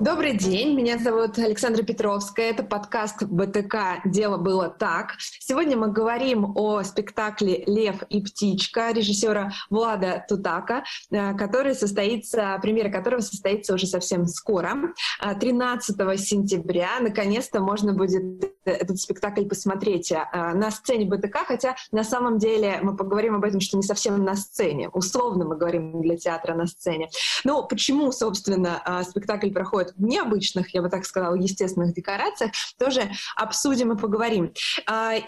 Добрый 0.00 0.36
день, 0.36 0.76
меня 0.76 0.98
зовут 0.98 1.38
Александра 1.38 1.82
Петровская, 1.82 2.50
это 2.50 2.62
подкаст 2.62 3.24
БТК 3.24 4.00
«Дело 4.04 4.36
было 4.36 4.68
так». 4.68 5.14
Сегодня 5.18 5.76
мы 5.76 5.90
говорим 5.90 6.52
о 6.56 6.82
спектакле 6.84 7.64
«Лев 7.66 8.02
и 8.10 8.20
птичка» 8.20 8.92
режиссера 8.92 9.50
Влада 9.70 10.24
Тутака, 10.28 10.84
э, 11.10 11.34
который 11.34 11.74
состоится, 11.74 12.58
премьера 12.62 12.90
которого 12.90 13.22
состоится 13.22 13.74
уже 13.74 13.86
совсем 13.86 14.26
скоро, 14.26 14.94
13 15.40 15.98
э, 15.98 16.16
сентября. 16.16 16.90
Наконец-то 17.00 17.60
можно 17.60 17.92
будет 17.92 18.22
этот 18.64 18.98
спектакль 18.98 19.46
посмотреть 19.46 20.12
э, 20.12 20.24
на 20.32 20.70
сцене 20.70 21.06
БТК, 21.06 21.44
хотя 21.44 21.76
на 21.92 22.04
самом 22.04 22.38
деле 22.38 22.78
мы 22.82 22.96
поговорим 22.96 23.36
об 23.36 23.44
этом, 23.44 23.60
что 23.64 23.76
не 23.76 23.82
совсем 23.82 24.22
на 24.24 24.36
сцене. 24.36 24.88
Условно 24.90 25.44
мы 25.44 25.56
говорим 25.56 26.02
для 26.02 26.16
театра 26.16 26.54
на 26.54 26.66
сцене. 26.66 27.10
Но 27.44 27.62
почему, 27.62 28.12
собственно, 28.12 29.02
спектакль 29.08 29.50
проходит 29.50 29.94
в 29.96 30.02
необычных, 30.02 30.74
я 30.74 30.82
бы 30.82 30.88
так 30.88 31.04
сказала, 31.04 31.34
естественных 31.34 31.94
декорациях, 31.94 32.52
тоже 32.78 33.10
обсудим 33.36 33.92
и 33.92 33.98
поговорим. 33.98 34.52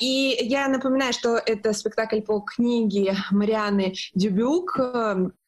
И 0.01 0.38
я 0.41 0.69
напоминаю, 0.69 1.12
что 1.12 1.37
это 1.37 1.73
спектакль 1.73 2.20
по 2.20 2.41
книге 2.41 3.16
Марианы 3.30 3.95
Дюбюк. 4.15 4.79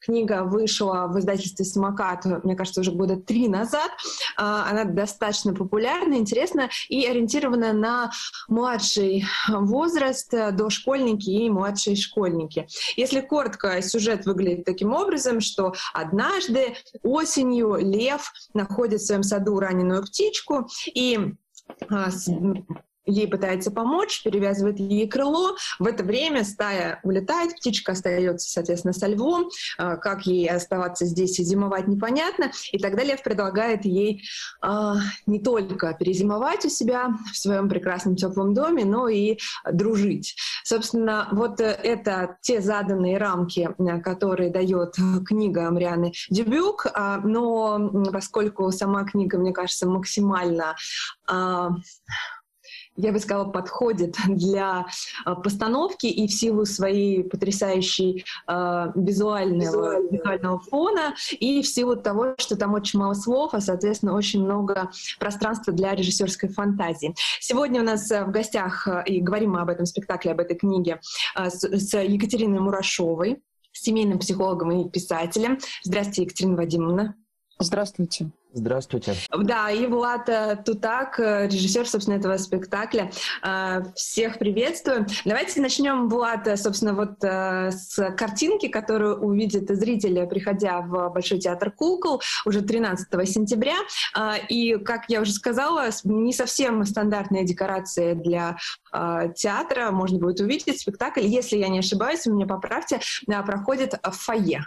Книга 0.01 0.45
вышла 0.45 1.09
в 1.09 1.19
издательстве 1.19 1.65
«Самокат», 1.65 2.25
мне 2.45 2.55
кажется, 2.55 2.83
уже 2.83 2.93
года 2.93 3.17
три 3.17 3.49
назад. 3.49 3.91
А, 4.37 4.71
она 4.71 4.85
достаточно 4.85 5.53
популярна, 5.53 6.15
интересна 6.15 6.71
и 6.89 7.05
ориентирована 7.05 7.73
на 7.73 8.13
младший 8.47 9.25
возраст, 9.49 10.33
дошкольники 10.53 11.29
и 11.31 11.51
младшие 11.51 11.97
школьники. 11.97 12.68
Если 12.97 13.21
коротко, 13.21 13.81
сюжет 13.83 14.27
выглядит 14.27 14.65
таким 14.65 14.93
образом, 14.93 15.41
что 15.41 15.75
однажды 15.93 16.77
осенью 17.03 17.77
лев 17.77 18.33
находит 18.55 19.01
в 19.01 19.07
своем 19.07 19.23
саду 19.23 19.59
раненую 19.59 20.03
птичку 20.03 20.69
и 20.87 21.35
а, 21.89 22.11
ей 23.09 23.27
пытается 23.27 23.71
помочь, 23.71 24.23
перевязывает 24.23 24.79
ей 24.79 25.09
крыло. 25.09 25.57
В 25.79 25.87
это 25.87 26.05
время 26.05 26.45
стая 26.45 27.01
улетает, 27.03 27.57
птичка 27.57 27.93
остается, 27.93 28.51
соответственно, 28.51 28.93
со 28.93 29.07
львом. 29.07 29.49
А, 29.79 29.97
как 29.97 30.27
ей 30.27 30.49
оставаться 30.49 31.07
здесь 31.07 31.39
и 31.41 31.45
зимовать, 31.45 31.89
непонятно. 31.89 32.51
И 32.73 32.79
тогда 32.79 33.03
лев 33.03 33.23
предлагает 33.23 33.85
ей 33.85 34.23
а, 34.61 34.97
не 35.27 35.41
только 35.41 35.95
перезимовать 35.95 36.65
у 36.65 36.69
себя 36.69 37.11
в 37.33 37.37
своем 37.37 37.69
прекрасном 37.69 38.17
теплом 38.17 38.55
доме, 38.55 38.85
но 38.85 39.09
и 39.09 39.39
дружить. 39.71 40.37
Собственно, 40.65 41.29
вот 41.33 41.61
это 41.61 42.37
те 42.43 42.61
заданные 42.61 43.19
рамки, 43.19 43.71
которые 44.05 44.51
дает 44.51 44.95
книга 45.27 45.71
Марианы 45.71 46.13
Дюбюк, 46.31 46.87
а, 46.95 47.19
но 47.19 47.91
поскольку 48.13 48.71
сама 48.71 49.05
книга, 49.05 49.39
мне 49.39 49.53
кажется, 49.53 49.89
максимально 49.89 50.77
я 52.99 53.13
бы 53.13 53.19
сказала, 53.21 53.49
подходит 53.51 54.17
для 54.29 54.87
э, 55.25 55.35
постановки 55.43 56.07
и 56.07 56.27
в 56.27 56.33
силу 56.33 56.67
своей 56.67 57.25
потрясающей 57.25 58.25
э, 58.47 58.93
визуального, 58.95 60.09
визуального 60.11 60.59
фона, 60.59 61.15
и 61.39 61.63
в 61.63 61.67
силу 61.67 61.97
того, 61.97 62.35
что 62.39 62.57
там 62.57 62.75
очень 62.75 62.99
мало 62.99 63.15
слов, 63.15 63.55
а, 63.55 63.61
соответственно, 63.61 64.15
очень 64.15 64.45
много 64.45 64.91
пространства 65.19 65.73
для 65.73 65.95
режиссерской 65.95 66.49
фантазии. 66.49 67.15
Сегодня 67.41 67.81
у 67.81 67.85
нас 67.85 68.11
э, 68.11 68.25
в 68.25 68.31
гостях, 68.31 68.89
и 69.07 69.21
говорим 69.21 69.53
мы 69.53 69.61
об 69.61 69.71
этом 69.71 69.87
спектакле, 69.87 70.33
об 70.33 70.41
этой 70.41 70.57
книге, 70.57 71.01
с, 71.37 71.61
с 71.61 71.99
Екатериной 71.99 72.59
Мурашовой, 72.59 73.41
семейным 73.73 74.19
психологом 74.19 74.73
и 74.73 74.91
писателем. 74.91 75.59
Здравствуйте, 75.85 76.23
Екатерина 76.23 76.57
Вадимовна. 76.57 77.15
Здравствуйте. 77.61 78.31
Здравствуйте. 78.53 79.15
Да, 79.37 79.71
и 79.71 79.87
Влад 79.87 80.29
э, 80.29 80.57
Тутак, 80.65 81.21
э, 81.21 81.49
режиссер, 81.49 81.87
собственно, 81.87 82.17
этого 82.17 82.37
спектакля. 82.39 83.11
Э, 83.43 83.83
всех 83.95 84.39
приветствую. 84.39 85.07
Давайте 85.25 85.61
начнем, 85.61 86.09
Влад, 86.09 86.49
собственно, 86.59 86.95
вот 86.95 87.23
с 87.23 87.97
картинки, 88.17 88.69
которую 88.69 89.19
увидит 89.21 89.69
зритель, 89.69 90.27
приходя 90.27 90.81
в 90.81 91.11
Большой 91.11 91.41
театр 91.41 91.71
кукол 91.71 92.23
уже 92.47 92.63
13 92.63 93.09
сентября. 93.29 93.77
И, 94.49 94.77
как 94.77 95.09
я 95.09 95.21
уже 95.21 95.33
сказала, 95.33 95.89
не 96.05 96.33
совсем 96.33 96.85
стандартные 96.85 97.45
декорации 97.45 98.15
для 98.15 98.57
театра 99.35 99.91
можно 99.91 100.19
будет 100.19 100.41
увидеть. 100.41 100.81
Спектакль, 100.81 101.27
если 101.27 101.57
я 101.57 101.69
не 101.69 101.81
ошибаюсь, 101.81 102.27
вы 102.27 102.35
меня 102.35 102.47
поправьте, 102.47 103.01
проходит 103.27 103.95
в 104.03 104.13
фойе. 104.13 104.65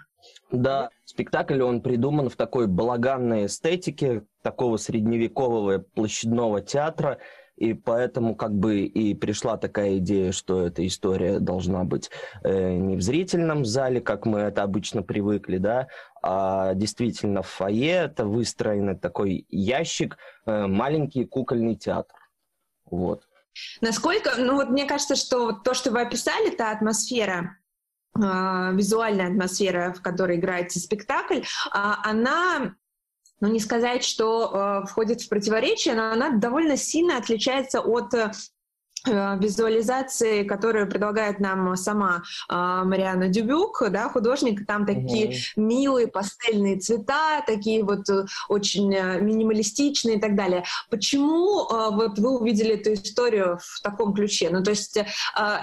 Да, 0.51 0.89
спектакль, 1.06 1.62
он 1.62 1.81
придуман 1.81 2.29
в 2.29 2.35
такой 2.35 2.67
балаганной 2.67 3.45
эстетике 3.45 4.23
такого 4.41 4.78
средневекового 4.78 5.79
площадного 5.79 6.62
театра, 6.62 7.19
и 7.56 7.73
поэтому 7.73 8.35
как 8.35 8.53
бы 8.53 8.81
и 8.81 9.13
пришла 9.13 9.56
такая 9.56 9.97
идея, 9.97 10.31
что 10.31 10.66
эта 10.66 10.85
история 10.85 11.40
должна 11.40 11.84
быть 11.84 12.09
э, 12.44 12.73
не 12.73 12.97
в 12.97 13.01
зрительном 13.01 13.66
зале, 13.66 14.01
как 14.01 14.25
мы 14.25 14.40
это 14.40 14.63
обычно 14.63 15.03
привыкли, 15.03 15.57
да, 15.57 15.88
а 16.23 16.73
действительно 16.73 17.44
в 17.44 17.47
фойе 17.47 18.06
это 18.06 18.25
выстроенный 18.25 18.97
такой 18.97 19.45
ящик, 19.50 20.17
э, 20.45 20.66
маленький 20.67 21.25
кукольный 21.25 21.75
театр. 21.75 22.17
Вот. 22.85 23.23
Насколько, 23.81 24.31
ну 24.38 24.56
вот 24.56 24.69
мне 24.69 24.85
кажется, 24.85 25.16
что 25.16 25.51
то, 25.51 25.73
что 25.73 25.91
вы 25.91 26.01
описали, 26.01 26.50
та 26.50 26.72
атмосфера, 26.72 27.57
визуальная 28.16 29.27
атмосфера, 29.27 29.94
в 29.94 30.01
которой 30.01 30.38
играется 30.38 30.79
спектакль, 30.79 31.41
а, 31.72 32.01
она 32.03 32.75
ну 33.39 33.47
не 33.47 33.59
сказать, 33.59 34.03
что 34.03 34.83
э, 34.83 34.88
входит 34.88 35.22
в 35.22 35.29
противоречие, 35.29 35.95
но 35.95 36.11
она 36.11 36.29
довольно 36.29 36.77
сильно 36.77 37.17
отличается 37.17 37.81
от 37.81 38.13
Э, 38.13 38.31
визуализации, 39.06 40.44
которую 40.44 40.88
предлагает 40.88 41.39
нам 41.39 41.75
сама 41.75 42.23
э, 42.50 42.53
Мариана 42.53 43.29
Дюбюк, 43.29 43.84
да, 43.89 44.09
художник, 44.09 44.66
там 44.66 44.85
такие 44.85 45.29
mm-hmm. 45.31 45.35
милые 45.56 46.07
пастельные 46.07 46.79
цвета, 46.79 47.44
такие 47.45 47.84
вот 47.84 48.07
э, 48.09 48.25
очень 48.47 48.94
э, 48.94 49.19
минималистичные 49.22 50.17
и 50.17 50.19
так 50.19 50.35
далее. 50.35 50.63
Почему 50.90 51.63
э, 51.63 51.90
вот 51.91 52.19
вы 52.19 52.38
увидели 52.40 52.75
эту 52.75 52.94
историю 52.94 53.59
в 53.61 53.81
таком 53.81 54.13
ключе? 54.13 54.50
Ну, 54.51 54.63
то 54.63 54.72
есть 54.72 54.97
э, 54.97 55.06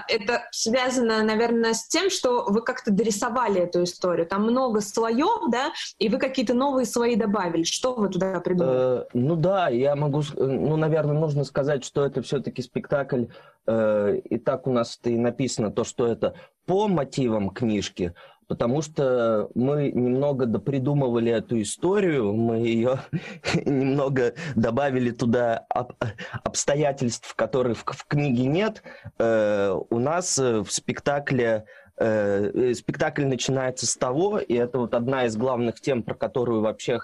это 0.07 0.47
связано, 0.51 1.23
наверное, 1.23 1.73
с 1.73 1.87
тем, 1.87 2.09
что 2.09 2.45
вы 2.47 2.61
как-то 2.61 2.91
дорисовали 2.91 3.61
эту 3.61 3.83
историю. 3.83 4.27
Там 4.27 4.43
много 4.43 4.81
слоев, 4.81 5.49
да, 5.49 5.71
и 5.97 6.09
вы 6.09 6.17
какие-то 6.17 6.53
новые 6.53 6.85
слои 6.85 7.15
добавили. 7.15 7.63
Что 7.63 7.93
вы 7.93 8.09
туда 8.09 8.39
придумали? 8.41 9.01
Э, 9.01 9.05
ну 9.13 9.35
да, 9.35 9.69
я 9.69 9.95
могу, 9.95 10.23
ну, 10.35 10.75
наверное, 10.75 11.17
нужно 11.17 11.43
сказать, 11.45 11.85
что 11.85 12.05
это 12.05 12.21
все-таки 12.21 12.61
спектакль 12.61 13.25
Э, 13.69 14.19
и 14.23 14.37
так 14.37 14.65
у 14.67 14.71
нас 14.71 14.99
и 15.03 15.17
написано 15.17 15.71
то, 15.71 15.83
что 15.83 16.07
это 16.07 16.33
по 16.65 16.87
мотивам 16.87 17.51
книжки, 17.51 18.15
потому 18.47 18.81
что 18.81 19.49
мы 19.53 19.91
немного 19.91 20.47
допридумывали 20.47 21.31
эту 21.31 21.61
историю, 21.61 22.33
мы 22.33 22.57
ее 22.57 22.99
немного 23.65 24.33
добавили 24.55 25.11
туда 25.11 25.67
обстоятельств, 26.43 27.35
которых 27.35 27.79
в 27.85 28.05
книге 28.07 28.47
нет. 28.47 28.81
Э, 29.19 29.77
у 29.89 29.99
нас 29.99 30.37
в 30.37 30.69
спектакле 30.69 31.65
спектакль 32.01 33.25
начинается 33.25 33.85
с 33.85 33.97
того, 33.97 34.39
и 34.39 34.53
это 34.53 34.79
вот 34.79 34.93
одна 34.93 35.25
из 35.25 35.35
главных 35.35 35.81
тем, 35.81 36.01
про 36.01 36.15
которую 36.15 36.61
вообще 36.61 37.01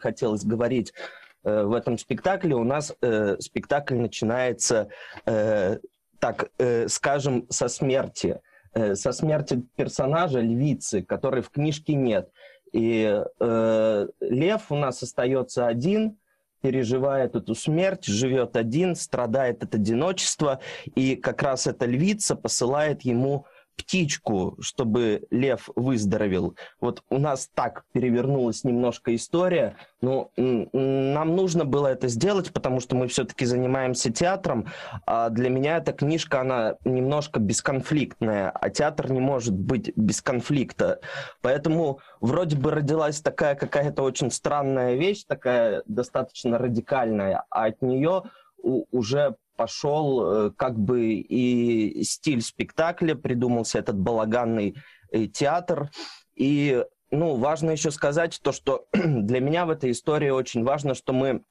хотелось 0.00 0.44
говорить 0.44 0.92
Э, 0.92 1.27
в 1.42 1.72
этом 1.72 1.98
спектакле 1.98 2.54
у 2.54 2.64
нас 2.64 2.94
э, 3.00 3.36
спектакль 3.40 3.96
начинается, 3.96 4.88
э, 5.26 5.78
так 6.18 6.50
э, 6.58 6.88
скажем, 6.88 7.46
со 7.48 7.68
смерти. 7.68 8.40
Э, 8.74 8.94
со 8.94 9.12
смерти 9.12 9.62
персонажа, 9.76 10.40
львицы, 10.40 11.02
которой 11.02 11.42
в 11.42 11.50
книжке 11.50 11.94
нет. 11.94 12.30
И 12.72 13.22
э, 13.40 14.06
лев 14.20 14.62
у 14.70 14.76
нас 14.76 15.02
остается 15.02 15.66
один, 15.66 16.18
переживает 16.60 17.34
эту 17.34 17.54
смерть, 17.54 18.04
живет 18.04 18.56
один, 18.56 18.94
страдает 18.94 19.62
от 19.62 19.74
одиночества, 19.74 20.60
и 20.94 21.16
как 21.16 21.42
раз 21.42 21.66
эта 21.66 21.86
львица 21.86 22.34
посылает 22.34 23.02
ему 23.02 23.46
птичку, 23.78 24.56
чтобы 24.60 25.26
лев 25.30 25.68
выздоровел. 25.76 26.56
Вот 26.80 27.02
у 27.08 27.18
нас 27.18 27.48
так 27.54 27.84
перевернулась 27.92 28.64
немножко 28.64 29.14
история, 29.14 29.76
но 30.00 30.30
нам 30.36 31.36
нужно 31.36 31.64
было 31.64 31.86
это 31.86 32.08
сделать, 32.08 32.52
потому 32.52 32.80
что 32.80 32.96
мы 32.96 33.08
все-таки 33.08 33.46
занимаемся 33.46 34.12
театром, 34.12 34.66
а 35.06 35.30
для 35.30 35.48
меня 35.48 35.78
эта 35.78 35.92
книжка, 35.92 36.40
она 36.40 36.74
немножко 36.84 37.40
бесконфликтная, 37.40 38.50
а 38.50 38.68
театр 38.70 39.10
не 39.10 39.20
может 39.20 39.54
быть 39.54 39.92
без 39.96 40.20
конфликта. 40.20 41.00
Поэтому 41.40 42.00
вроде 42.20 42.56
бы 42.56 42.72
родилась 42.72 43.20
такая 43.20 43.54
какая-то 43.54 44.02
очень 44.02 44.30
странная 44.30 44.94
вещь, 44.94 45.24
такая 45.24 45.82
достаточно 45.86 46.58
радикальная, 46.58 47.44
а 47.50 47.66
от 47.66 47.80
нее 47.82 48.24
уже 48.62 49.36
пошел 49.58 50.24
э, 50.24 50.50
как 50.56 50.78
бы 50.78 51.14
и 51.14 52.04
стиль 52.04 52.42
спектакля, 52.42 53.16
придумался 53.16 53.80
этот 53.80 53.98
балаганный 53.98 54.76
э, 55.10 55.26
театр. 55.26 55.90
И 56.36 56.84
ну, 57.10 57.34
важно 57.34 57.72
еще 57.72 57.90
сказать 57.90 58.38
то, 58.40 58.52
что 58.52 58.86
для 58.92 59.40
меня 59.40 59.66
в 59.66 59.70
этой 59.70 59.90
истории 59.90 60.30
очень 60.30 60.62
важно, 60.62 60.94
что 60.94 61.12
мы 61.12 61.42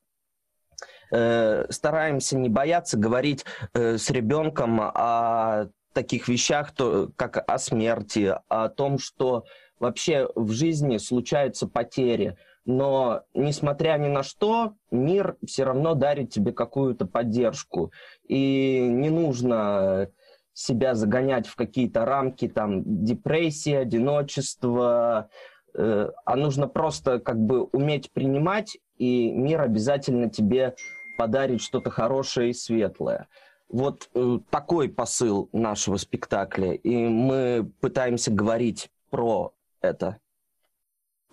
э, 1.12 1.66
стараемся 1.70 2.38
не 2.38 2.48
бояться 2.48 2.98
говорить 2.98 3.44
э, 3.74 3.98
с 3.98 4.10
ребенком 4.10 4.80
о 4.82 5.68
таких 5.94 6.30
вещах, 6.30 6.72
то, 6.72 7.12
как 7.18 7.44
о 7.46 7.58
смерти, 7.58 8.36
о 8.48 8.70
том, 8.70 9.00
что 9.00 9.44
вообще 9.80 10.30
в 10.36 10.52
жизни 10.52 10.98
случаются 10.98 11.68
потери. 11.68 12.38
Но, 12.68 13.22
несмотря 13.34 13.98
ни 13.98 14.10
на 14.10 14.24
что, 14.24 14.74
мир 14.92 15.38
все 15.46 15.64
равно 15.64 15.96
дарит 15.96 16.32
тебе 16.32 16.52
какую-то 16.52 17.06
поддержку. 17.06 17.94
И 18.28 18.86
не 18.92 19.10
нужно 19.10 20.10
себя 20.52 20.94
загонять 20.94 21.48
в 21.48 21.56
какие-то 21.56 22.04
рамки, 22.04 22.50
там, 22.50 23.06
депрессии, 23.06 23.72
одиночества, 23.72 25.30
э, 25.76 26.10
а 26.26 26.36
нужно 26.36 26.68
просто 26.68 27.20
как 27.22 27.40
бы 27.40 27.64
уметь 27.64 28.12
принимать, 28.12 28.78
и 28.98 29.32
мир 29.32 29.62
обязательно 29.62 30.30
тебе 30.30 30.76
подарит 31.18 31.62
что-то 31.62 31.90
хорошее 31.90 32.50
и 32.50 32.54
светлое. 32.54 33.30
Вот 33.70 34.10
э, 34.14 34.40
такой 34.50 34.90
посыл 34.90 35.48
нашего 35.54 35.96
спектакля, 35.96 36.74
и 36.74 37.08
мы 37.08 37.72
пытаемся 37.80 38.30
говорить 38.30 38.90
про 39.10 39.54
это. 39.80 40.18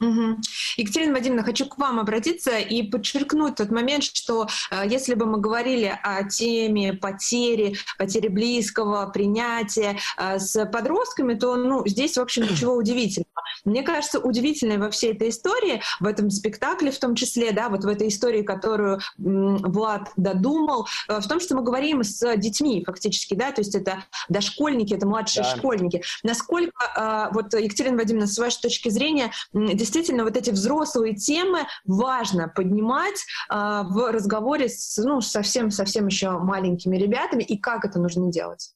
Угу. 0.00 0.40
Екатерина 0.76 1.12
Вадимовна, 1.14 1.44
хочу 1.44 1.66
к 1.66 1.78
вам 1.78 2.00
обратиться 2.00 2.58
и 2.58 2.82
подчеркнуть 2.82 3.54
тот 3.54 3.70
момент, 3.70 4.02
что 4.02 4.48
э, 4.70 4.82
если 4.88 5.14
бы 5.14 5.24
мы 5.26 5.38
говорили 5.38 5.98
о 6.02 6.24
теме 6.28 6.94
потери, 6.94 7.76
потери 7.96 8.26
близкого, 8.28 9.06
принятия 9.06 9.96
э, 10.18 10.38
с 10.40 10.66
подростками, 10.66 11.34
то 11.34 11.56
ну, 11.56 11.86
здесь, 11.86 12.16
в 12.16 12.20
общем, 12.20 12.42
ничего 12.42 12.74
удивительного. 12.74 13.33
Мне 13.64 13.82
кажется, 13.82 14.18
удивительное 14.18 14.78
во 14.78 14.90
всей 14.90 15.12
этой 15.12 15.30
истории, 15.30 15.82
в 16.00 16.06
этом 16.06 16.30
спектакле 16.30 16.90
в 16.90 16.98
том 16.98 17.14
числе, 17.14 17.52
да, 17.52 17.68
вот 17.68 17.84
в 17.84 17.88
этой 17.88 18.08
истории, 18.08 18.42
которую 18.42 19.00
Влад 19.16 20.10
додумал, 20.16 20.86
э, 21.08 21.20
в 21.20 21.26
том, 21.26 21.40
что 21.40 21.56
мы 21.56 21.62
говорим 21.62 22.02
с 22.02 22.36
детьми 22.36 22.82
фактически, 22.84 23.34
да, 23.34 23.52
то 23.52 23.60
есть 23.60 23.74
это 23.74 24.04
дошкольники, 24.28 24.94
это 24.94 25.06
младшие 25.06 25.44
да. 25.44 25.56
школьники. 25.56 26.02
Насколько, 26.22 26.72
э, 26.96 27.34
вот, 27.34 27.54
Екатерина 27.54 27.96
Вадимовна, 27.96 28.26
с 28.26 28.38
вашей 28.38 28.62
точки 28.62 28.88
зрения, 28.88 29.30
действительно 29.52 30.24
вот 30.24 30.36
эти 30.36 30.50
взрослые 30.50 31.14
темы 31.14 31.66
важно 31.84 32.48
поднимать 32.48 33.24
э, 33.50 33.54
в 33.54 34.12
разговоре 34.12 34.68
с 34.68 34.96
ну, 34.98 35.20
совсем-совсем 35.20 36.06
еще 36.06 36.30
маленькими 36.38 36.96
ребятами, 36.96 37.42
и 37.42 37.56
как 37.58 37.84
это 37.84 37.98
нужно 37.98 38.30
делать? 38.30 38.74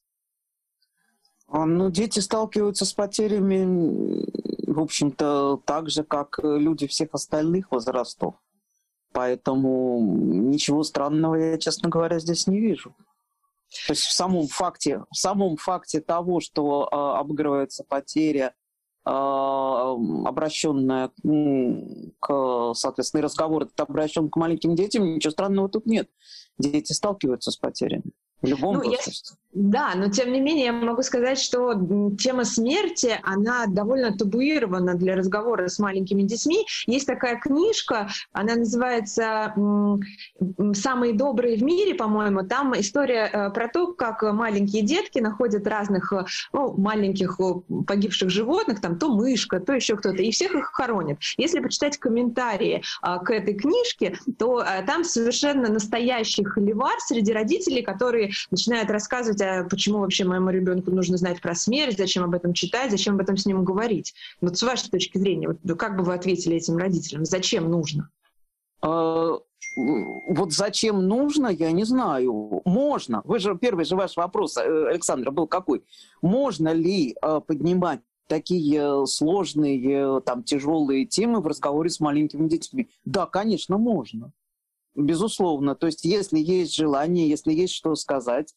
А, 1.51 1.65
ну, 1.65 1.89
дети 1.89 2.19
сталкиваются 2.19 2.85
с 2.85 2.93
потерями, 2.93 4.23
в 4.73 4.79
общем-то, 4.79 5.61
так 5.65 5.89
же, 5.89 6.03
как 6.03 6.39
люди 6.43 6.87
всех 6.87 7.09
остальных 7.13 7.71
возрастов. 7.71 8.35
Поэтому 9.11 9.99
ничего 10.01 10.83
странного 10.83 11.35
я, 11.35 11.57
честно 11.57 11.89
говоря, 11.89 12.19
здесь 12.19 12.47
не 12.47 12.59
вижу. 12.59 12.95
То 13.87 13.93
есть 13.93 14.03
в 14.03 14.11
самом 14.11 14.47
факте, 14.47 15.03
в 15.11 15.15
самом 15.15 15.57
факте 15.57 16.01
того, 16.01 16.39
что 16.39 16.87
э, 16.91 16.95
обыгрывается 16.95 17.83
потеря 17.83 18.53
а, 19.05 19.95
обращенная 20.25 21.09
к, 22.19 22.73
соответственно, 22.75 23.23
разговор 23.23 23.63
этот 23.63 23.79
обращен 23.79 24.29
к 24.29 24.35
маленьким 24.35 24.75
детям, 24.75 25.15
ничего 25.15 25.31
странного 25.31 25.69
тут 25.69 25.85
нет. 25.85 26.09
Дети 26.59 26.93
сталкиваются 26.93 27.49
с 27.49 27.57
потерями 27.57 28.11
в 28.41 28.47
любом 28.47 28.75
ну, 28.75 28.83
возрасте. 28.83 29.35
Я, 29.48 29.48
да, 29.51 29.93
но 29.95 30.09
тем 30.09 30.31
не 30.31 30.39
менее 30.39 30.65
я 30.65 30.73
могу 30.73 31.01
сказать, 31.01 31.39
что 31.39 31.73
тема 32.19 32.45
смерти, 32.45 33.19
она 33.23 33.65
довольно 33.67 34.15
табуирована 34.15 34.93
для 34.93 35.15
разговора 35.15 35.67
с 35.67 35.79
маленькими 35.79 36.21
детьми. 36.21 36.67
Есть 36.85 37.07
такая 37.07 37.39
книжка, 37.39 38.09
она 38.31 38.55
называется 38.55 39.55
«Самые 40.73 41.13
добрые 41.13 41.57
в 41.57 41.63
мире», 41.63 41.95
по-моему. 41.95 42.43
Там 42.43 42.79
история 42.79 43.27
э, 43.31 43.49
про 43.49 43.67
то, 43.69 43.93
как 43.93 44.21
маленькие 44.21 44.83
детки 44.83 45.17
находят 45.17 45.65
разных 45.65 46.13
э, 46.13 46.25
ну, 46.53 46.75
маленьких 46.77 47.39
э, 47.39 47.53
погибших 47.87 48.29
животных, 48.29 48.81
там 48.81 48.99
то 48.99 49.09
мышка, 49.09 49.59
то 49.59 49.73
еще 49.73 49.97
кто-то, 49.97 50.21
и 50.21 50.29
всех 50.29 50.53
их 50.53 50.65
хоронят. 50.73 51.17
Если 51.37 51.59
почитать 51.59 51.97
комментарии 51.97 52.83
к 53.01 53.31
этой 53.31 53.55
книжке, 53.55 54.15
то 54.37 54.63
там 54.85 55.03
совершенно 55.03 55.69
настоящий 55.69 56.43
холивар 56.43 56.99
среди 56.99 57.33
родителей, 57.33 57.81
которые 57.81 58.31
начинают 58.51 58.91
рассказывать 58.91 59.38
а 59.41 59.63
почему 59.63 59.99
вообще 59.99 60.25
моему 60.25 60.49
ребенку 60.49 60.91
нужно 60.91 61.17
знать 61.17 61.41
про 61.41 61.55
смерть, 61.55 61.97
зачем 61.97 62.23
об 62.23 62.33
этом 62.33 62.53
читать, 62.53 62.91
зачем 62.91 63.15
об 63.15 63.21
этом 63.21 63.37
с 63.37 63.45
ним 63.45 63.63
говорить. 63.63 64.13
Вот 64.41 64.57
с 64.57 64.63
вашей 64.63 64.89
точки 64.89 65.17
зрения, 65.17 65.47
вот, 65.47 65.77
как 65.77 65.97
бы 65.97 66.03
вы 66.03 66.13
ответили 66.13 66.55
этим 66.55 66.77
родителям, 66.77 67.25
зачем 67.25 67.69
нужно? 67.69 68.09
А, 68.81 69.37
вот 70.27 70.53
зачем 70.53 71.07
нужно, 71.07 71.47
я 71.47 71.71
не 71.71 71.83
знаю. 71.83 72.61
Можно. 72.65 73.21
Вы 73.23 73.39
же 73.39 73.57
первый 73.57 73.85
же 73.85 73.95
ваш 73.95 74.17
вопрос, 74.17 74.57
э, 74.57 74.87
Александр, 74.89 75.31
был 75.31 75.47
какой? 75.47 75.83
Можно 76.21 76.73
ли 76.73 77.15
э, 77.21 77.41
поднимать 77.45 78.01
такие 78.27 79.05
сложные, 79.07 80.21
там, 80.21 80.43
тяжелые 80.43 81.05
темы 81.05 81.41
в 81.41 81.47
разговоре 81.47 81.89
с 81.89 81.99
маленькими 81.99 82.47
детьми? 82.47 82.89
Да, 83.05 83.25
конечно, 83.25 83.77
можно. 83.77 84.31
Безусловно. 84.95 85.75
То 85.75 85.87
есть, 85.87 86.03
если 86.03 86.39
есть 86.39 86.75
желание, 86.75 87.29
если 87.29 87.53
есть 87.53 87.73
что 87.73 87.95
сказать, 87.95 88.53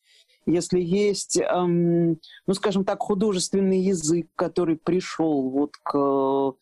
если 0.46 0.80
есть, 0.80 1.36
эм, 1.38 2.18
ну, 2.46 2.54
скажем 2.54 2.84
так, 2.84 3.00
художественный 3.00 3.80
язык, 3.80 4.28
который 4.34 4.76
пришел 4.76 5.50
вот 5.50 5.76
к, 5.82 6.54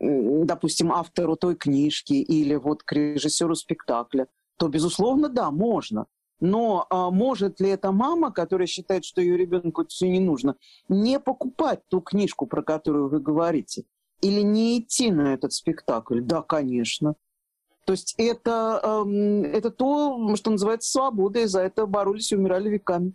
допустим, 0.00 0.92
автору 0.92 1.36
той 1.36 1.56
книжки 1.56 2.14
или 2.14 2.54
вот 2.56 2.82
к 2.82 2.92
режиссеру 2.92 3.54
спектакля, 3.54 4.28
то, 4.56 4.68
безусловно, 4.68 5.28
да, 5.28 5.50
можно. 5.50 6.06
Но 6.40 6.86
а, 6.88 7.10
может 7.10 7.60
ли 7.60 7.68
эта 7.68 7.92
мама, 7.92 8.32
которая 8.32 8.66
считает, 8.66 9.04
что 9.04 9.20
ее 9.20 9.36
ребенку 9.36 9.86
все 9.86 10.08
не 10.08 10.20
нужно, 10.20 10.56
не 10.88 11.20
покупать 11.20 11.80
ту 11.88 12.00
книжку, 12.00 12.46
про 12.46 12.62
которую 12.62 13.08
вы 13.10 13.20
говорите, 13.20 13.84
или 14.22 14.40
не 14.40 14.78
идти 14.78 15.10
на 15.10 15.34
этот 15.34 15.52
спектакль? 15.52 16.20
Да, 16.20 16.42
конечно. 16.42 17.14
То 17.84 17.92
есть 17.92 18.14
это, 18.18 19.04
э, 19.06 19.42
это 19.52 19.70
то, 19.70 20.36
что 20.36 20.50
называется 20.50 20.90
свобода, 20.90 21.40
и 21.40 21.46
за 21.46 21.60
это 21.60 21.86
боролись 21.86 22.32
и 22.32 22.36
умирали 22.36 22.68
веками. 22.68 23.14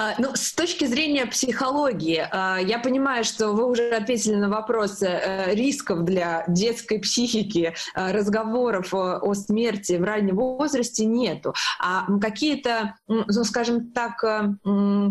А, 0.00 0.14
ну, 0.18 0.34
с 0.34 0.52
точки 0.54 0.84
зрения 0.84 1.26
психологии, 1.26 2.26
а, 2.30 2.58
я 2.58 2.78
понимаю, 2.78 3.24
что 3.24 3.48
вы 3.52 3.68
уже 3.68 3.90
ответили 3.90 4.36
на 4.36 4.48
вопросы 4.48 5.06
э, 5.06 5.54
рисков 5.54 6.04
для 6.04 6.44
детской 6.46 6.98
психики, 7.00 7.74
а, 7.94 8.12
разговоров 8.12 8.94
о 8.94 9.34
смерти 9.34 9.94
в 9.94 10.04
раннем 10.04 10.36
возрасте 10.36 11.04
нету. 11.04 11.52
А 11.80 12.06
какие-то, 12.20 12.94
ну, 13.08 13.24
скажем 13.44 13.90
так, 13.90 14.22
э, 14.22 15.10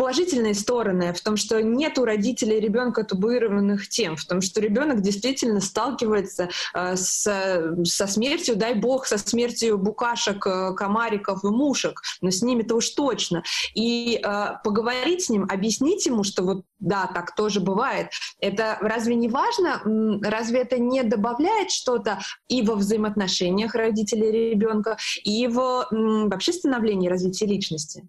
положительные 0.00 0.54
стороны 0.54 1.12
в 1.12 1.20
том, 1.20 1.36
что 1.36 1.62
нет 1.62 1.98
у 1.98 2.06
родителей 2.06 2.58
ребенка 2.58 3.04
табуированных 3.04 3.86
тем, 3.86 4.16
в 4.16 4.24
том, 4.24 4.40
что 4.40 4.58
ребенок 4.58 5.02
действительно 5.02 5.60
сталкивается 5.60 6.48
э, 6.72 6.96
с, 6.96 7.74
со 7.84 8.06
смертью, 8.06 8.56
дай 8.56 8.72
бог, 8.72 9.04
со 9.04 9.18
смертью 9.18 9.76
букашек, 9.76 10.46
э, 10.46 10.72
комариков 10.72 11.44
и 11.44 11.48
мушек, 11.48 12.00
но 12.22 12.30
с 12.30 12.40
ними-то 12.40 12.76
уж 12.76 12.88
точно. 12.88 13.42
И 13.74 14.18
э, 14.24 14.46
поговорить 14.64 15.24
с 15.24 15.28
ним, 15.28 15.46
объяснить 15.50 16.06
ему, 16.06 16.24
что 16.24 16.44
вот 16.44 16.64
да, 16.78 17.06
так 17.06 17.34
тоже 17.34 17.60
бывает. 17.60 18.08
Это 18.40 18.78
разве 18.80 19.16
не 19.16 19.28
важно? 19.28 19.82
Разве 20.22 20.60
это 20.60 20.78
не 20.78 21.02
добавляет 21.02 21.70
что-то 21.70 22.20
и 22.48 22.62
во 22.62 22.74
взаимоотношениях 22.74 23.74
родителей 23.74 24.50
ребенка, 24.52 24.96
и 25.24 25.46
в 25.46 25.88
вообще 25.90 26.54
становлении 26.54 27.10
развития 27.10 27.44
личности? 27.44 28.08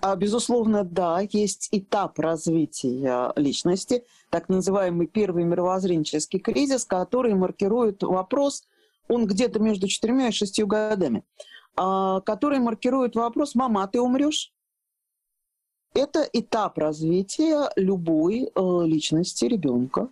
А, 0.00 0.16
безусловно, 0.16 0.84
да, 0.84 1.20
есть 1.30 1.68
этап 1.72 2.18
развития 2.18 3.32
личности, 3.36 4.04
так 4.30 4.48
называемый 4.48 5.06
первый 5.06 5.44
мировоззренческий 5.44 6.38
кризис, 6.38 6.84
который 6.84 7.34
маркирует 7.34 8.02
вопрос, 8.02 8.64
он 9.08 9.26
где-то 9.26 9.58
между 9.58 9.88
четырьмя 9.88 10.28
и 10.28 10.32
шестью 10.32 10.66
годами, 10.66 11.24
а, 11.76 12.20
который 12.20 12.58
маркирует 12.58 13.16
вопрос 13.16 13.54
«мама, 13.54 13.84
а 13.84 13.88
ты 13.88 14.00
умрешь?» 14.00 14.52
Это 15.94 16.28
этап 16.32 16.78
развития 16.78 17.70
любой 17.76 18.50
э, 18.54 18.84
личности 18.84 19.46
ребенка. 19.46 20.10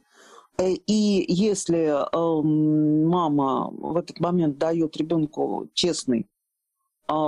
Э, 0.58 0.72
и 0.72 1.24
если 1.28 1.86
эм, 1.86 3.06
мама 3.06 3.70
в 3.70 3.96
этот 3.96 4.18
момент 4.18 4.58
дает 4.58 4.96
ребенку 4.96 5.68
честный 5.74 6.26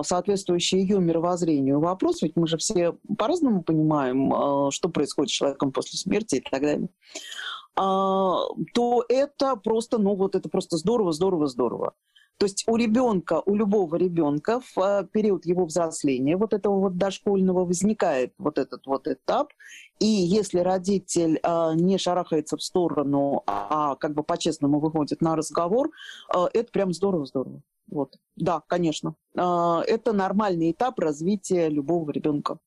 соответствующий 0.02 0.80
ее 0.80 0.98
мировоззрению 0.98 1.80
вопрос, 1.80 2.22
ведь 2.22 2.36
мы 2.36 2.46
же 2.46 2.56
все 2.56 2.96
по-разному 3.16 3.62
понимаем, 3.62 4.32
а, 4.32 4.70
что 4.70 4.88
происходит 4.88 5.30
с 5.30 5.34
человеком 5.34 5.72
после 5.72 5.98
смерти 5.98 6.36
и 6.36 6.40
так 6.40 6.60
далее, 6.60 6.88
а, 7.76 8.40
то 8.74 9.04
это 9.08 9.56
просто, 9.56 9.98
ну 9.98 10.14
вот 10.14 10.34
это 10.34 10.48
просто 10.48 10.76
здорово, 10.76 11.12
здорово, 11.12 11.46
здорово. 11.46 11.94
То 12.38 12.46
есть 12.46 12.64
у 12.68 12.76
ребенка, 12.76 13.42
у 13.46 13.56
любого 13.56 13.96
ребенка 13.96 14.60
в 14.60 14.78
э, 14.78 15.06
период 15.12 15.44
его 15.44 15.66
взросления, 15.66 16.36
вот 16.36 16.52
этого 16.52 16.78
вот 16.78 16.96
дошкольного, 16.96 17.64
возникает 17.64 18.32
вот 18.38 18.58
этот 18.58 18.86
вот 18.86 19.08
этап. 19.08 19.52
И 19.98 20.06
если 20.06 20.60
родитель 20.60 21.40
э, 21.42 21.70
не 21.74 21.98
шарахается 21.98 22.56
в 22.56 22.62
сторону, 22.62 23.42
а, 23.46 23.92
а 23.92 23.96
как 23.96 24.14
бы 24.14 24.22
по-честному 24.22 24.78
выходит 24.78 25.20
на 25.20 25.34
разговор, 25.34 25.90
э, 26.32 26.46
это 26.54 26.70
прям 26.70 26.92
здорово-здорово. 26.92 27.60
Вот. 27.88 28.16
Да, 28.36 28.62
конечно. 28.66 29.14
Это 29.34 30.12
нормальный 30.12 30.72
этап 30.72 30.98
развития 30.98 31.70
любого 31.70 32.10
ребенка. 32.10 32.58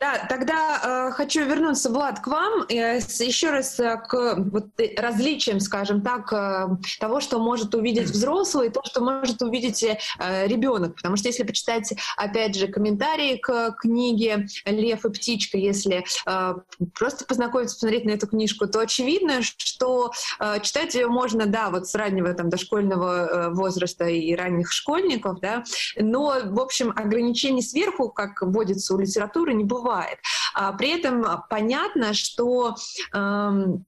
Да, 0.00 0.26
тогда 0.28 1.08
э, 1.08 1.10
хочу 1.10 1.44
вернуться, 1.44 1.90
Влад, 1.90 2.20
к 2.20 2.28
вам. 2.28 2.62
Э, 2.68 2.98
еще 2.98 3.50
раз 3.50 3.80
э, 3.80 3.96
к 4.06 4.36
вот, 4.36 4.66
э, 4.78 4.94
различиям, 4.96 5.58
скажем 5.58 6.02
так, 6.02 6.32
э, 6.32 6.68
того, 7.00 7.20
что 7.20 7.40
может 7.40 7.74
увидеть 7.74 8.10
взрослый, 8.10 8.68
и 8.68 8.70
то, 8.70 8.80
что 8.84 9.00
может 9.00 9.42
увидеть 9.42 9.82
э, 9.82 10.46
ребенок. 10.46 10.94
Потому 10.94 11.16
что 11.16 11.28
если 11.28 11.42
почитать, 11.42 11.94
опять 12.16 12.54
же, 12.54 12.68
комментарии 12.68 13.38
к 13.38 13.72
книге 13.80 14.46
«Лев 14.66 15.04
и 15.04 15.10
птичка», 15.10 15.58
если 15.58 16.04
э, 16.26 16.54
просто 16.94 17.24
познакомиться, 17.24 17.74
посмотреть 17.74 18.04
на 18.04 18.10
эту 18.10 18.28
книжку, 18.28 18.68
то 18.68 18.78
очевидно, 18.78 19.42
что 19.42 20.12
э, 20.38 20.60
читать 20.62 20.94
ее 20.94 21.08
можно, 21.08 21.46
да, 21.46 21.70
вот 21.70 21.88
с 21.88 21.94
раннего 21.96 22.32
там, 22.34 22.50
дошкольного 22.50 23.26
э, 23.26 23.50
возраста 23.50 24.04
и 24.04 24.32
ранних 24.36 24.70
школьников, 24.70 25.40
да, 25.40 25.64
но, 25.96 26.36
в 26.44 26.60
общем, 26.60 26.92
ограничений 26.94 27.62
сверху, 27.62 28.10
как 28.10 28.42
вводится 28.42 28.94
у 28.94 28.98
литературы, 28.98 29.54
не 29.54 29.64
бывает 29.64 29.87
бывает. 29.88 30.18
А 30.54 30.72
при 30.72 30.98
этом 30.98 31.24
понятно, 31.48 32.12
что 32.12 32.76
эм, 33.14 33.86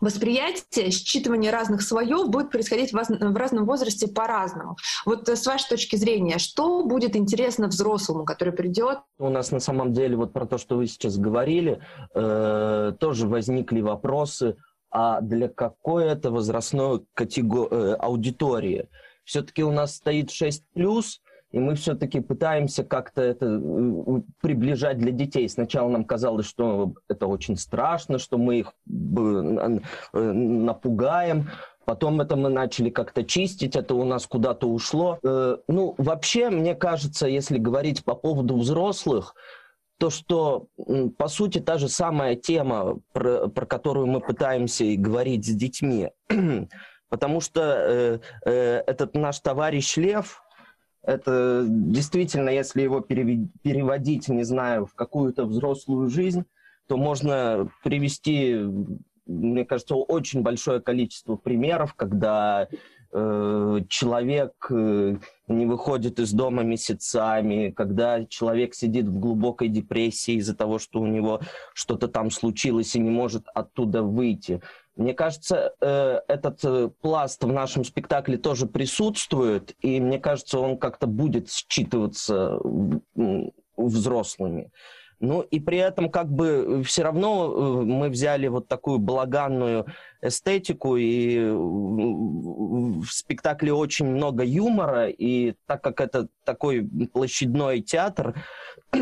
восприятие, 0.00 0.88
считывание 0.88 1.50
разных 1.50 1.82
слоев 1.82 2.28
будет 2.28 2.50
происходить 2.50 2.92
в 2.92 3.36
разном 3.36 3.64
возрасте 3.64 4.08
по-разному. 4.08 4.76
Вот 5.04 5.28
с 5.28 5.46
вашей 5.46 5.68
точки 5.68 5.96
зрения, 5.96 6.38
что 6.38 6.84
будет 6.84 7.16
интересно 7.16 7.68
взрослому, 7.68 8.24
который 8.24 8.52
придет? 8.52 8.98
У 9.18 9.28
нас 9.28 9.52
на 9.52 9.60
самом 9.60 9.92
деле, 9.92 10.16
вот 10.16 10.32
про 10.32 10.46
то, 10.46 10.58
что 10.58 10.76
вы 10.76 10.86
сейчас 10.86 11.16
говорили, 11.16 11.80
э, 12.14 12.92
тоже 12.98 13.28
возникли 13.28 13.80
вопросы, 13.80 14.56
а 14.90 15.20
для 15.20 15.48
какой 15.48 16.06
это 16.06 16.30
возрастной 16.30 17.04
катего- 17.14 17.68
э, 17.70 17.94
аудитории? 17.94 18.88
Все-таки 19.24 19.64
у 19.64 19.72
нас 19.72 19.96
стоит 19.96 20.30
6+, 20.30 21.20
и 21.56 21.58
мы 21.58 21.74
все-таки 21.74 22.20
пытаемся 22.20 22.84
как-то 22.84 23.22
это 23.22 23.46
приближать 24.42 24.98
для 24.98 25.10
детей. 25.10 25.48
Сначала 25.48 25.88
нам 25.88 26.04
казалось, 26.04 26.44
что 26.44 26.92
это 27.08 27.26
очень 27.26 27.56
страшно, 27.56 28.18
что 28.18 28.36
мы 28.36 28.58
их 28.58 28.74
э, 28.86 30.20
напугаем, 30.20 31.48
Потом 31.86 32.20
это 32.20 32.34
мы 32.34 32.48
начали 32.48 32.90
как-то 32.90 33.22
чистить, 33.22 33.76
это 33.76 33.94
у 33.94 34.04
нас 34.04 34.26
куда-то 34.26 34.68
ушло. 34.68 35.20
Э, 35.22 35.56
ну, 35.68 35.94
вообще, 35.98 36.50
мне 36.50 36.74
кажется, 36.74 37.28
если 37.28 37.58
говорить 37.58 38.04
по 38.04 38.16
поводу 38.16 38.58
взрослых, 38.58 39.34
то, 39.98 40.10
что, 40.10 40.66
по 41.16 41.28
сути, 41.28 41.60
та 41.60 41.78
же 41.78 41.88
самая 41.88 42.34
тема, 42.34 42.98
про, 43.12 43.48
про 43.48 43.66
которую 43.66 44.08
мы 44.08 44.20
пытаемся 44.20 44.84
и 44.84 44.96
говорить 44.96 45.46
с 45.46 45.54
детьми. 45.54 46.10
Потому 47.08 47.40
что 47.40 47.60
э, 47.62 48.18
э, 48.44 48.82
этот 48.86 49.14
наш 49.14 49.38
товарищ 49.40 49.96
Лев, 49.96 50.42
это 51.06 51.64
действительно, 51.68 52.50
если 52.50 52.82
его 52.82 53.00
переводить, 53.00 54.28
не 54.28 54.42
знаю, 54.42 54.86
в 54.86 54.94
какую-то 54.94 55.44
взрослую 55.44 56.10
жизнь, 56.10 56.44
то 56.88 56.96
можно 56.96 57.70
привести, 57.84 58.56
мне 59.26 59.64
кажется, 59.64 59.94
очень 59.94 60.42
большое 60.42 60.80
количество 60.80 61.36
примеров, 61.36 61.94
когда 61.94 62.68
э, 63.12 63.80
человек 63.88 64.52
э, 64.68 65.16
не 65.46 65.66
выходит 65.66 66.18
из 66.18 66.32
дома 66.32 66.64
месяцами, 66.64 67.70
когда 67.70 68.24
человек 68.24 68.74
сидит 68.74 69.06
в 69.06 69.18
глубокой 69.18 69.68
депрессии 69.68 70.34
из-за 70.34 70.56
того, 70.56 70.80
что 70.80 71.00
у 71.00 71.06
него 71.06 71.40
что-то 71.72 72.08
там 72.08 72.32
случилось 72.32 72.96
и 72.96 73.00
не 73.00 73.10
может 73.10 73.44
оттуда 73.54 74.02
выйти. 74.02 74.60
Мне 74.96 75.12
кажется, 75.12 75.74
э, 75.80 76.20
этот 76.26 76.64
э, 76.64 76.88
пласт 77.02 77.44
в 77.44 77.52
нашем 77.52 77.84
спектакле 77.84 78.38
тоже 78.38 78.66
присутствует, 78.66 79.76
и 79.82 80.00
мне 80.00 80.18
кажется, 80.18 80.58
он 80.58 80.78
как-то 80.78 81.06
будет 81.06 81.50
считываться 81.50 82.58
взрослыми. 83.76 84.70
Ну 85.20 85.42
и 85.42 85.60
при 85.60 85.78
этом 85.78 86.10
как 86.10 86.30
бы 86.30 86.82
все 86.82 87.02
равно 87.02 87.52
э, 87.52 87.84
мы 87.84 88.08
взяли 88.08 88.48
вот 88.48 88.68
такую 88.68 88.98
балаганную 88.98 89.84
эстетику, 90.22 90.96
и 90.96 91.40
в 91.46 93.04
спектакле 93.10 93.74
очень 93.74 94.06
много 94.06 94.44
юмора, 94.44 95.08
и 95.08 95.56
так 95.66 95.82
как 95.82 96.00
это 96.00 96.28
такой 96.44 96.88
площадной 97.12 97.82
театр, 97.82 98.34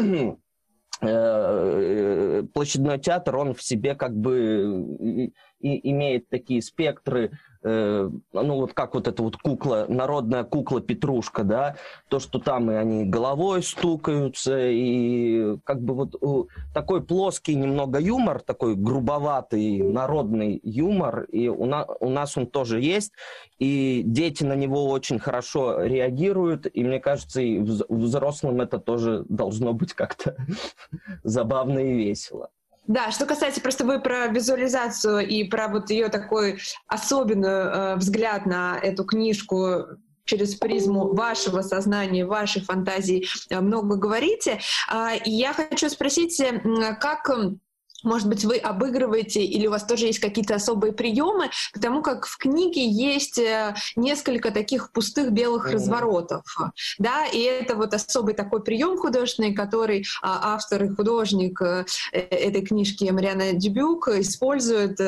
площадной 1.01 2.99
театр, 2.99 3.37
он 3.37 3.55
в 3.55 3.63
себе 3.63 3.95
как 3.95 4.17
бы 4.17 5.33
и 5.64 5.90
имеет 5.90 6.28
такие 6.28 6.61
спектры, 6.61 7.30
э, 7.62 8.11
ну 8.35 8.54
вот 8.54 8.75
как 8.75 8.94
вот 8.94 9.09
эта 9.09 9.23
вот 9.23 9.38
кукла, 9.38 9.87
народная 9.88 10.44
кукла 10.44 10.83
Петрушка, 10.83 11.42
да, 11.42 11.76
то, 12.11 12.21
что 12.21 12.38
там 12.38 12.71
и 12.71 12.75
они 12.75 13.06
головой 13.06 13.62
стукаются, 13.62 14.59
и 14.61 15.56
как 15.64 15.80
бы 15.80 15.94
вот 15.94 16.16
э, 16.21 16.50
такой 16.75 17.02
плоский 17.02 17.54
немного 17.54 17.99
юмор, 17.99 18.40
такой 18.40 18.76
грубоватый 18.76 19.83
народный 19.83 20.61
юмор, 20.62 21.23
и 21.23 21.49
у, 21.49 21.64
на, 21.64 21.87
у 21.87 22.11
нас 22.11 22.37
он 22.37 22.47
тоже 22.47 22.83
есть, 22.83 23.12
и 23.59 24.02
дети 24.04 24.44
на 24.44 24.56
него 24.56 24.90
очень 24.90 25.18
хорошо 25.18 25.83
реагируют, 25.83 26.66
и 26.71 26.85
мне 26.85 27.00
кажется, 27.00 27.40
и 27.40 27.59
взрослым 27.59 28.61
это 28.61 28.78
тоже 28.78 29.25
должно 29.30 29.73
быть 29.73 29.94
как-то 29.94 30.37
забавно 31.25 31.78
и 31.78 31.94
весело. 31.94 32.50
Да, 32.87 33.11
что 33.11 33.25
касается 33.25 33.61
просто 33.61 33.85
вы 33.85 34.00
про 34.00 34.26
визуализацию 34.26 35.26
и 35.26 35.45
про 35.45 35.69
вот 35.69 35.91
ее 35.91 36.09
такой 36.09 36.61
особенный 36.87 37.49
э, 37.49 37.97
взгляд 37.97 38.45
на 38.45 38.79
эту 38.79 39.05
книжку 39.05 39.87
через 40.25 40.55
призму 40.55 41.14
вашего 41.14 41.62
сознания, 41.62 42.26
вашей 42.26 42.62
фантазии 42.62 43.26
э, 43.49 43.61
много 43.61 43.97
говорите. 43.97 44.61
И 45.25 45.31
я 45.31 45.55
хочу 45.55 45.88
спросить, 45.88 46.43
как 47.00 47.31
может 48.05 48.29
быть, 48.29 48.45
вы 48.45 48.59
обыгрываете 48.59 49.45
или 49.45 49.67
у 49.67 49.71
вас 49.71 49.85
тоже 49.85 50.07
есть 50.07 50.19
какие-то 50.19 50.55
особые 50.55 50.93
приемы, 50.93 51.51
потому 51.73 52.03
как 52.03 52.27
в 52.27 52.39
книге 52.39 52.87
есть 52.87 53.39
э, 53.39 53.75
несколько 53.97 54.51
таких 54.51 54.93
пустых 54.93 55.33
белых 55.33 55.69
mm-hmm. 55.69 55.75
разворотов, 55.75 56.43
да, 56.99 57.27
и 57.27 57.41
это 57.41 57.75
вот 57.75 57.95
особый 57.95 58.35
такой 58.35 58.63
прием 58.63 58.99
художественный, 58.99 59.55
который 59.55 60.05
а, 60.23 60.55
автор 60.55 60.85
и 60.85 60.89
художник 60.89 61.61
э, 61.63 61.85
э, 62.13 62.19
этой 62.19 62.63
книжки 62.63 63.05
Мариана 63.05 63.53
Дюбюк 63.53 64.09
использует. 64.09 64.99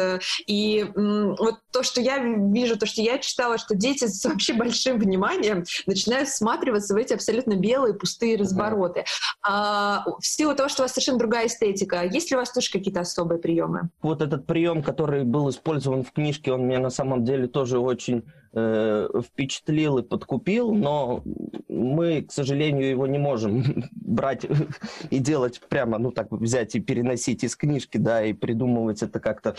И 0.47 0.87
вот 0.95 1.57
то, 1.73 1.83
что 1.83 2.01
я 2.01 2.19
вижу, 2.19 2.79
то, 2.79 2.87
что 2.87 3.03
я 3.03 3.19
читала, 3.19 3.59
что 3.59 3.75
дети 3.75 4.07
с 4.07 4.25
вообще 4.25 4.53
большим 4.55 4.99
вниманием 4.99 5.65
начинают 5.87 6.29
всматриваться 6.29 6.95
в 6.95 6.97
эти 6.97 7.13
абсолютно 7.13 7.55
белые 7.55 7.95
пустые 7.95 8.37
развороты. 8.37 9.01
Mm-hmm. 9.01 9.05
А, 9.43 10.05
в 10.19 10.27
силу 10.27 10.55
того, 10.55 10.69
что 10.69 10.83
у 10.83 10.85
вас 10.85 10.93
совершенно 10.93 11.19
другая 11.19 11.47
эстетика, 11.47 12.05
есть 12.05 12.31
ли 12.31 12.37
у 12.37 12.41
вас 12.41 12.53
тоже 12.53 12.71
какие 12.71 12.86
какие-то 12.87 13.01
особые 13.01 13.41
приемы? 13.41 13.91
Вот 14.01 14.23
этот 14.23 14.47
прием, 14.47 14.81
который 14.81 15.25
был 15.25 15.51
использован 15.51 16.05
в 16.05 16.13
книжке, 16.13 16.53
он 16.53 16.69
меня 16.69 16.79
на 16.79 16.91
самом 16.91 17.25
деле 17.25 17.49
тоже 17.49 17.81
очень 17.81 18.23
э, 18.55 19.09
впечатлил 19.27 19.99
и 19.99 20.03
подкупил, 20.03 20.73
но 20.73 21.25
мы, 21.69 22.23
к 22.23 22.31
сожалению, 22.31 22.89
его 22.89 23.09
не 23.09 23.19
можем 23.19 23.65
брать 23.91 24.47
и 25.11 25.19
делать 25.19 25.61
прямо, 25.69 25.99
ну 25.99 26.13
так 26.13 26.31
взять 26.31 26.77
и 26.77 26.81
переносить 26.81 27.43
из 27.43 27.57
книжки, 27.57 27.99
да, 27.99 28.25
и 28.25 28.33
придумывать 28.33 29.03
это 29.03 29.19
как-то 29.19 29.57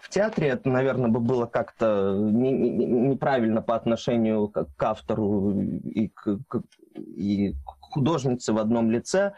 в 0.00 0.08
театре. 0.08 0.48
Это, 0.48 0.70
наверное, 0.70 1.10
бы 1.10 1.20
было 1.20 1.44
как-то 1.44 2.16
не, 2.18 2.52
не, 2.52 2.86
неправильно 2.86 3.60
по 3.60 3.76
отношению 3.76 4.48
к, 4.48 4.64
к 4.64 4.82
автору 4.82 5.60
и 5.84 6.08
к, 6.08 6.38
к, 6.48 6.62
и 6.94 7.52
к 7.52 7.92
художнице 7.92 8.54
в 8.54 8.58
одном 8.58 8.90
лице. 8.90 9.34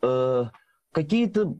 Э, 0.00 0.44
какие-то 0.92 1.56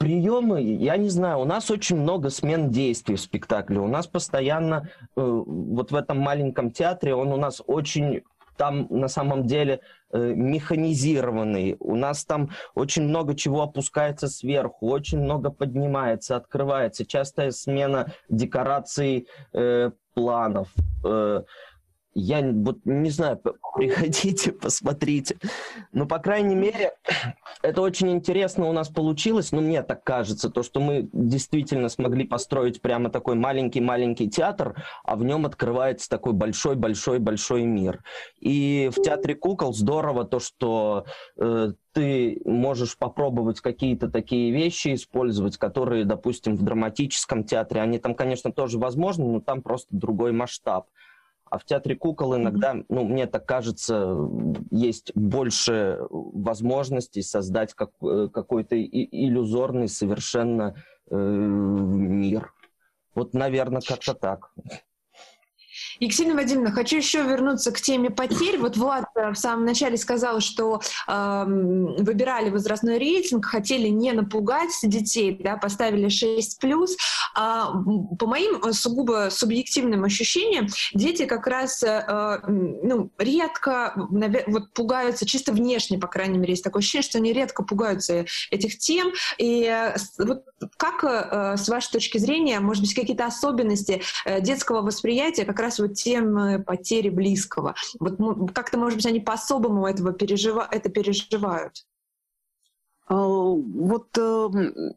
приемы, 0.00 0.62
я 0.62 0.96
не 0.96 1.10
знаю, 1.10 1.40
у 1.40 1.44
нас 1.44 1.70
очень 1.70 1.96
много 1.96 2.30
смен 2.30 2.70
действий 2.70 3.16
в 3.16 3.20
спектакле. 3.20 3.78
У 3.80 3.86
нас 3.86 4.06
постоянно, 4.06 4.88
э, 4.98 5.20
вот 5.20 5.92
в 5.92 5.94
этом 5.94 6.18
маленьком 6.18 6.70
театре, 6.70 7.14
он 7.14 7.32
у 7.32 7.36
нас 7.36 7.62
очень 7.66 8.22
там 8.56 8.86
на 8.90 9.08
самом 9.08 9.46
деле 9.46 9.80
э, 10.12 10.32
механизированный. 10.34 11.76
У 11.80 11.96
нас 11.96 12.24
там 12.24 12.50
очень 12.74 13.02
много 13.02 13.34
чего 13.34 13.62
опускается 13.62 14.28
сверху, 14.28 14.88
очень 14.88 15.20
много 15.20 15.50
поднимается, 15.50 16.36
открывается. 16.36 17.04
Частая 17.04 17.50
смена 17.50 18.12
декораций, 18.30 19.28
э, 19.52 19.90
планов. 20.14 20.68
Э, 21.04 21.42
Я 22.20 22.42
вот 22.42 22.78
не 22.84 23.10
знаю, 23.10 23.40
приходите, 23.76 24.52
посмотрите. 24.52 25.36
Но, 25.92 26.06
по 26.06 26.18
крайней 26.18 26.54
мере, 26.54 26.92
это 27.62 27.80
очень 27.82 28.10
интересно 28.10 28.68
у 28.68 28.72
нас 28.72 28.88
получилось, 28.88 29.52
ну, 29.52 29.60
мне 29.60 29.82
так 29.82 30.04
кажется, 30.04 30.50
то, 30.50 30.62
что 30.62 30.80
мы 30.80 31.08
действительно 31.12 31.88
смогли 31.88 32.24
построить 32.24 32.80
прямо 32.82 33.10
такой 33.10 33.34
маленький-маленький 33.34 34.28
театр, 34.28 34.82
а 35.04 35.16
в 35.16 35.24
нем 35.24 35.46
открывается 35.46 36.08
такой 36.08 36.32
большой-большой-большой 36.32 37.64
мир. 37.64 38.02
И 38.38 38.90
в 38.94 39.02
театре 39.02 39.34
кукол 39.34 39.72
здорово 39.72 40.24
то, 40.24 40.38
что 40.40 41.06
э, 41.36 41.72
ты 41.92 42.40
можешь 42.44 42.96
попробовать 42.96 43.60
какие-то 43.60 44.08
такие 44.08 44.52
вещи 44.52 44.94
использовать, 44.94 45.56
которые, 45.56 46.04
допустим, 46.04 46.56
в 46.56 46.62
драматическом 46.62 47.44
театре, 47.44 47.80
они 47.80 47.98
там, 47.98 48.14
конечно, 48.14 48.52
тоже 48.52 48.78
возможны, 48.78 49.26
но 49.26 49.40
там 49.40 49.62
просто 49.62 49.88
другой 49.90 50.32
масштаб. 50.32 50.86
А 51.50 51.58
в 51.58 51.64
театре 51.64 51.96
кукол 51.96 52.36
иногда, 52.36 52.76
ну, 52.88 53.04
мне 53.04 53.26
так 53.26 53.44
кажется, 53.44 54.16
есть 54.70 55.10
больше 55.16 55.98
возможностей 56.08 57.22
создать 57.22 57.74
как, 57.74 57.90
э, 58.02 58.28
какой-то 58.32 58.80
иллюзорный 58.80 59.88
совершенно 59.88 60.76
э, 61.10 61.16
мир. 61.16 62.52
Вот, 63.16 63.34
наверное, 63.34 63.82
как-то 63.86 64.14
так. 64.14 64.52
Екатерина 66.00 66.34
Вадимовна, 66.34 66.72
хочу 66.72 66.96
еще 66.96 67.22
вернуться 67.22 67.72
к 67.72 67.80
теме 67.80 68.08
потерь. 68.10 68.58
Вот 68.58 68.78
Влад 68.78 69.04
э, 69.14 69.32
в 69.32 69.36
самом 69.36 69.66
начале 69.66 69.98
сказал, 69.98 70.40
что 70.40 70.80
э, 71.06 71.44
выбирали 71.46 72.48
возрастной 72.48 72.96
рейтинг, 72.96 73.44
хотели 73.44 73.88
не 73.88 74.12
напугать 74.12 74.70
детей, 74.82 75.38
да, 75.42 75.58
поставили 75.58 76.08
6+. 76.08 76.86
А, 77.34 77.70
по 78.18 78.26
моим 78.26 78.62
э, 78.64 78.72
сугубо 78.72 79.28
субъективным 79.30 80.04
ощущениям, 80.04 80.68
дети 80.94 81.26
как 81.26 81.46
раз 81.46 81.82
э, 81.82 82.38
ну, 82.46 83.10
редко 83.18 83.92
вот, 84.46 84.72
пугаются, 84.72 85.26
чисто 85.26 85.52
внешне, 85.52 85.98
по 85.98 86.08
крайней 86.08 86.38
мере, 86.38 86.54
есть 86.54 86.64
такое 86.64 86.80
ощущение, 86.80 87.02
что 87.02 87.18
они 87.18 87.34
редко 87.34 87.62
пугаются 87.62 88.24
этих 88.50 88.78
тем. 88.78 89.12
И 89.36 89.64
э, 89.64 89.96
вот 90.16 90.44
как, 90.78 91.04
э, 91.04 91.56
с 91.58 91.68
вашей 91.68 91.92
точки 91.92 92.16
зрения, 92.16 92.58
может 92.60 92.82
быть, 92.82 92.94
какие-то 92.94 93.26
особенности 93.26 94.00
детского 94.40 94.80
восприятия 94.80 95.44
как 95.44 95.60
раз 95.60 95.78
вот 95.78 95.89
темы 95.90 96.62
потери 96.62 97.08
близкого? 97.08 97.74
Вот 97.98 98.18
как-то, 98.52 98.78
может 98.78 98.96
быть, 98.96 99.06
они 99.06 99.20
по-особому 99.20 99.86
этого 99.86 100.12
пережива 100.12 100.66
это 100.70 100.88
переживают? 100.88 101.86
А, 103.06 103.16
вот 103.16 104.16
эм, 104.18 104.94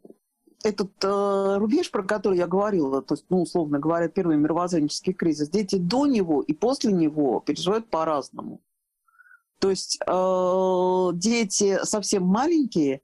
этот 0.64 0.92
э, 1.04 1.58
рубеж, 1.58 1.92
про 1.92 2.04
который 2.04 2.38
я 2.38 2.48
говорила, 2.48 3.02
то 3.02 3.16
есть, 3.16 3.26
ну, 3.30 3.42
условно 3.42 3.80
говоря, 3.80 4.08
первый 4.08 4.38
мировоззренческий 4.38 5.14
кризис, 5.14 5.50
дети 5.50 5.76
до 5.76 6.06
него 6.06 6.42
и 6.42 6.54
после 6.54 6.94
него 6.94 7.42
переживают 7.42 7.90
по-разному. 7.90 8.62
То 9.60 9.70
есть 9.70 10.00
э, 10.06 11.10
дети 11.14 11.80
совсем 11.84 12.24
маленькие, 12.24 13.02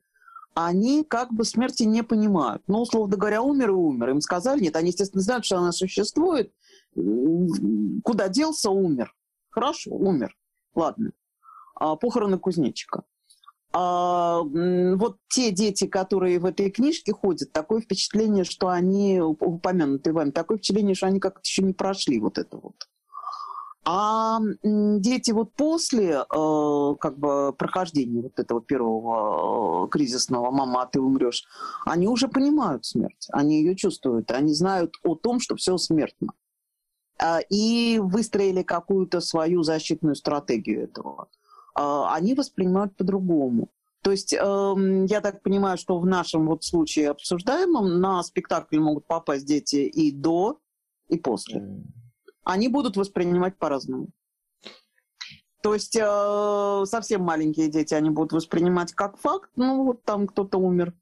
они 0.53 1.03
как 1.03 1.31
бы 1.31 1.45
смерти 1.45 1.83
не 1.83 2.03
понимают. 2.03 2.63
Ну, 2.67 2.81
условно 2.81 3.15
говоря, 3.15 3.41
умер 3.41 3.69
и 3.69 3.73
умер. 3.73 4.09
Им 4.09 4.21
сказали, 4.21 4.61
нет, 4.61 4.75
они, 4.75 4.89
естественно, 4.89 5.21
знают, 5.21 5.45
что 5.45 5.57
она 5.57 5.71
существует. 5.71 6.51
Куда 6.95 8.27
делся, 8.29 8.69
умер. 8.69 9.13
Хорошо, 9.49 9.91
умер. 9.91 10.35
Ладно. 10.75 11.11
А, 11.75 11.95
похороны 11.95 12.37
кузнечика. 12.37 13.03
А, 13.71 14.41
вот 14.41 15.17
те 15.29 15.51
дети, 15.51 15.85
которые 15.85 16.39
в 16.39 16.45
этой 16.45 16.71
книжке 16.71 17.13
ходят, 17.13 17.51
такое 17.51 17.81
впечатление, 17.81 18.43
что 18.43 18.69
они, 18.69 19.21
упомянутые 19.21 20.13
вами, 20.13 20.31
такое 20.31 20.57
впечатление, 20.57 20.95
что 20.95 21.07
они 21.07 21.19
как-то 21.19 21.41
еще 21.43 21.63
не 21.63 21.73
прошли 21.73 22.19
вот 22.19 22.37
это 22.37 22.57
вот. 22.57 22.75
А 23.85 24.39
дети 24.63 25.31
вот 25.31 25.53
после 25.53 26.11
э, 26.11 26.95
как 26.99 27.17
бы 27.17 27.53
прохождения 27.53 28.21
вот 28.21 28.37
этого 28.37 28.61
первого 28.61 29.85
э, 29.85 29.89
кризисного 29.89 30.51
«мама, 30.51 30.83
а 30.83 30.85
ты 30.85 30.99
умрешь», 30.99 31.45
они 31.85 32.07
уже 32.07 32.27
понимают 32.27 32.85
смерть, 32.85 33.27
они 33.31 33.59
ее 33.61 33.75
чувствуют, 33.75 34.31
они 34.31 34.53
знают 34.53 34.93
о 35.03 35.15
том, 35.15 35.39
что 35.39 35.55
все 35.55 35.77
смертно. 35.77 36.33
Э, 37.21 37.39
и 37.49 37.99
выстроили 37.99 38.63
какую-то 38.63 39.19
свою 39.21 39.63
защитную 39.63 40.15
стратегию 40.15 40.83
этого. 40.83 41.29
А, 41.75 42.13
они 42.15 42.33
воспринимают 42.33 42.95
по-другому. 42.95 43.69
То 44.01 44.11
есть 44.11 44.33
э, 44.33 44.37
я 44.37 45.21
так 45.21 45.43
понимаю, 45.43 45.77
что 45.77 45.99
в 45.99 46.05
нашем 46.05 46.47
вот 46.47 46.63
случае 46.63 47.09
обсуждаемом 47.09 47.99
на 47.99 48.23
спектакль 48.23 48.79
могут 48.79 49.05
попасть 49.05 49.45
дети 49.45 49.77
и 49.77 50.11
до, 50.11 50.59
и 51.09 51.17
после. 51.17 51.83
Они 52.43 52.69
будут 52.69 52.95
воспринимать 52.95 53.57
по-разному. 53.57 54.07
То 55.61 55.73
есть 55.73 55.97
э, 55.99 56.85
совсем 56.85 57.23
маленькие 57.23 57.67
дети 57.67 57.93
они 57.93 58.09
будут 58.09 58.31
воспринимать 58.31 58.93
как 58.93 59.17
факт, 59.17 59.49
ну 59.57 59.83
вот 59.83 60.03
там 60.03 60.27
кто-то 60.27 60.57
умер 60.57 60.93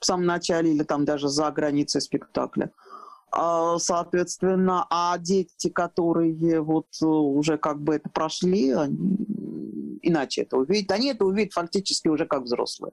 в 0.00 0.06
самом 0.06 0.24
начале 0.24 0.72
или 0.72 0.82
там 0.84 1.04
даже 1.04 1.28
за 1.28 1.50
границей 1.50 2.00
спектакля. 2.00 2.70
А, 2.70 2.87
соответственно, 3.32 4.86
а 4.90 5.18
дети, 5.18 5.68
которые 5.68 6.60
вот 6.60 6.86
уже 7.00 7.58
как 7.58 7.80
бы 7.80 7.96
это 7.96 8.08
прошли, 8.08 8.70
они 8.72 9.98
иначе 10.02 10.42
это 10.42 10.56
увидят. 10.56 10.90
Они 10.92 11.08
это 11.08 11.24
увидят 11.24 11.52
фактически 11.52 12.08
уже 12.08 12.26
как 12.26 12.42
взрослые. 12.42 12.92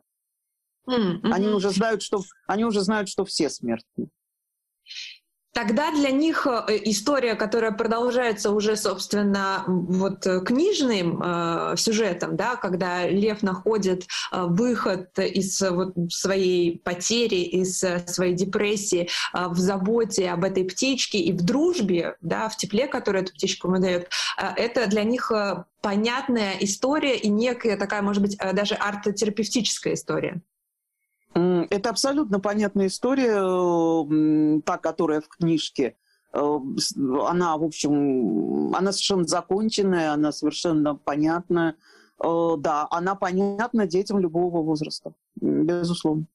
Mm-hmm. 0.87 1.31
Они 1.31 1.47
уже 1.47 1.71
знают, 1.71 2.01
что 2.01 2.21
они 2.47 2.65
уже 2.65 2.81
знают, 2.81 3.09
что 3.09 3.25
все 3.25 3.49
смертны. 3.49 4.09
Тогда 5.55 5.89
для 5.91 6.11
них 6.11 6.45
э, 6.45 6.81
история, 6.83 7.35
которая 7.35 7.71
продолжается 7.71 8.51
уже, 8.51 8.75
собственно, 8.75 9.63
вот 9.65 10.27
э, 10.27 10.41
книжным 10.41 11.21
э, 11.23 11.75
сюжетом, 11.77 12.35
да, 12.35 12.57
когда 12.57 13.07
Лев 13.07 13.41
находит 13.41 14.03
э, 14.33 14.43
выход 14.47 15.17
из 15.17 15.61
э, 15.61 15.71
вот, 15.71 15.93
своей 16.09 16.77
потери, 16.79 17.35
из 17.35 17.79
своей 17.79 18.33
депрессии 18.33 19.07
э, 19.33 19.47
в 19.47 19.57
заботе 19.57 20.29
об 20.29 20.43
этой 20.43 20.65
птичке 20.65 21.19
и 21.19 21.31
в 21.31 21.41
дружбе, 21.41 22.17
да, 22.19 22.49
в 22.49 22.57
тепле, 22.57 22.87
которое 22.87 23.23
эту 23.23 23.31
птичку 23.31 23.69
ему 23.69 23.79
дает, 23.79 24.09
э, 24.37 24.47
это 24.57 24.87
для 24.87 25.05
них 25.05 25.31
понятная 25.79 26.55
история 26.59 27.15
и 27.15 27.29
некая 27.29 27.77
такая, 27.77 28.01
может 28.01 28.21
быть, 28.21 28.37
даже 28.37 28.75
арт-терапевтическая 28.75 29.93
история. 29.93 30.41
Это 31.35 31.89
абсолютно 31.89 32.39
понятная 32.39 32.87
история, 32.87 34.61
та, 34.61 34.77
которая 34.77 35.19
в 35.19 35.27
книжке. 35.27 35.97
Э, 36.33 36.59
она, 37.27 37.57
в 37.57 37.63
общем, 37.63 38.73
она 38.73 38.91
совершенно 38.93 39.25
законченная, 39.25 40.13
она 40.13 40.31
совершенно 40.31 40.95
понятная. 40.95 41.75
Э, 42.23 42.55
да, 42.57 42.87
она 42.89 43.15
понятна 43.15 43.85
детям 43.85 44.19
любого 44.19 44.61
возраста, 44.63 45.13
безусловно 45.35 46.25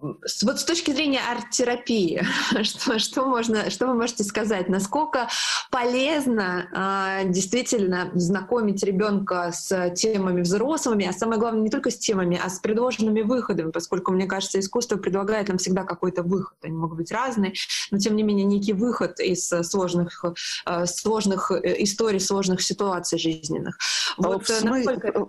вот 0.00 0.60
с 0.60 0.64
точки 0.64 0.92
зрения 0.92 1.20
арт-терапии, 1.30 2.22
что, 2.62 2.98
что, 2.98 3.24
можно, 3.26 3.70
что 3.70 3.86
вы 3.86 3.94
можете 3.94 4.24
сказать? 4.24 4.68
Насколько 4.68 5.28
полезно 5.70 7.20
э, 7.24 7.28
действительно 7.28 8.10
знакомить 8.14 8.82
ребенка 8.82 9.50
с 9.52 9.90
темами 9.90 10.40
взрослыми, 10.40 11.06
а 11.06 11.12
самое 11.12 11.38
главное 11.38 11.62
не 11.62 11.70
только 11.70 11.90
с 11.90 11.98
темами, 11.98 12.40
а 12.42 12.48
с 12.48 12.60
предложенными 12.60 13.20
выходами, 13.22 13.70
поскольку, 13.70 14.12
мне 14.12 14.26
кажется, 14.26 14.58
искусство 14.58 14.96
предлагает 14.96 15.48
нам 15.48 15.58
всегда 15.58 15.84
какой-то 15.84 16.22
выход. 16.22 16.56
Они 16.62 16.74
могут 16.74 16.96
быть 16.96 17.12
разные, 17.12 17.52
но 17.90 17.98
тем 17.98 18.16
не 18.16 18.22
менее 18.22 18.46
некий 18.46 18.72
выход 18.72 19.20
из 19.20 19.48
сложных, 19.48 20.24
э, 20.66 20.86
сложных 20.86 21.50
э, 21.50 21.82
историй, 21.82 22.20
сложных 22.20 22.62
ситуаций 22.62 23.18
жизненных. 23.18 23.78
Вот, 24.16 24.46
в, 24.46 24.48
смы... 24.48 24.82
насколько... 24.82 25.28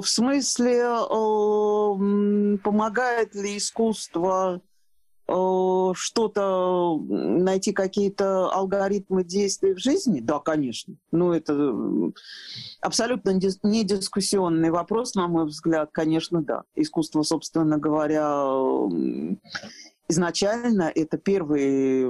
в 0.00 0.04
смысле, 0.06 0.80
помогает 2.62 3.34
ли 3.34 3.59
искусство 3.60 4.60
э, 5.28 5.92
что-то, 5.94 6.98
найти 6.98 7.72
какие-то 7.72 8.50
алгоритмы 8.50 9.22
действий 9.22 9.74
в 9.74 9.78
жизни? 9.78 10.20
Да, 10.20 10.40
конечно. 10.40 10.96
Ну, 11.12 11.32
это 11.32 12.12
абсолютно 12.80 13.38
не 13.62 13.84
дискуссионный 13.84 14.70
вопрос, 14.70 15.14
на 15.14 15.28
мой 15.28 15.46
взгляд, 15.46 15.90
конечно, 15.92 16.42
да. 16.42 16.64
Искусство, 16.74 17.22
собственно 17.22 17.78
говоря, 17.78 18.44
изначально 20.08 20.90
это 20.94 21.18
первый 21.18 22.02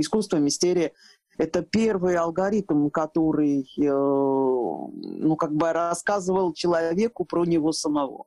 искусство, 0.00 0.38
мистерия, 0.38 0.92
это 1.38 1.62
первый 1.62 2.16
алгоритм, 2.16 2.90
который, 2.90 3.60
э, 3.78 3.82
ну, 3.82 5.36
как 5.36 5.54
бы 5.54 5.72
рассказывал 5.72 6.52
человеку 6.52 7.24
про 7.24 7.44
него 7.44 7.72
самого. 7.72 8.26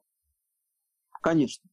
Конечно. 1.22 1.70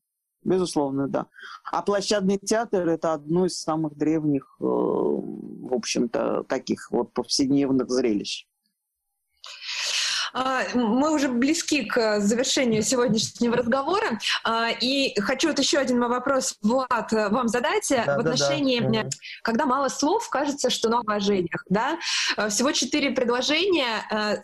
Безусловно, 0.48 1.08
да. 1.08 1.26
А 1.70 1.82
площадный 1.82 2.38
театр– 2.38 2.88
это 2.88 3.12
одно 3.12 3.44
из 3.44 3.60
самых 3.60 3.94
древних, 3.96 4.56
э, 4.60 4.64
в 4.64 5.74
общем-то, 5.74 6.44
таких 6.44 6.90
вот 6.90 7.12
повседневных 7.12 7.90
зрелищ. 7.90 8.46
А, 10.32 10.62
мы 10.74 11.12
уже 11.12 11.28
близки 11.28 11.84
к 11.84 12.20
завершению 12.20 12.82
сегодняшнего 12.82 13.56
разговора. 13.56 14.18
А, 14.42 14.70
и 14.70 15.18
хочу 15.20 15.48
вот 15.48 15.58
еще 15.58 15.78
один 15.78 16.00
вопрос, 16.00 16.56
Влад, 16.62 17.12
вам 17.12 17.48
задать 17.48 17.86
да, 17.90 18.16
в 18.16 18.20
отношении, 18.20 18.80
да, 18.80 19.02
да. 19.02 19.08
когда 19.42 19.66
мало 19.66 19.88
слов, 19.88 20.28
кажется, 20.30 20.70
что 20.70 20.88
на 20.88 21.00
уважениях. 21.00 21.64
Да? 21.68 21.98
Всего 22.48 22.72
четыре 22.72 23.10
предложения 23.10 24.42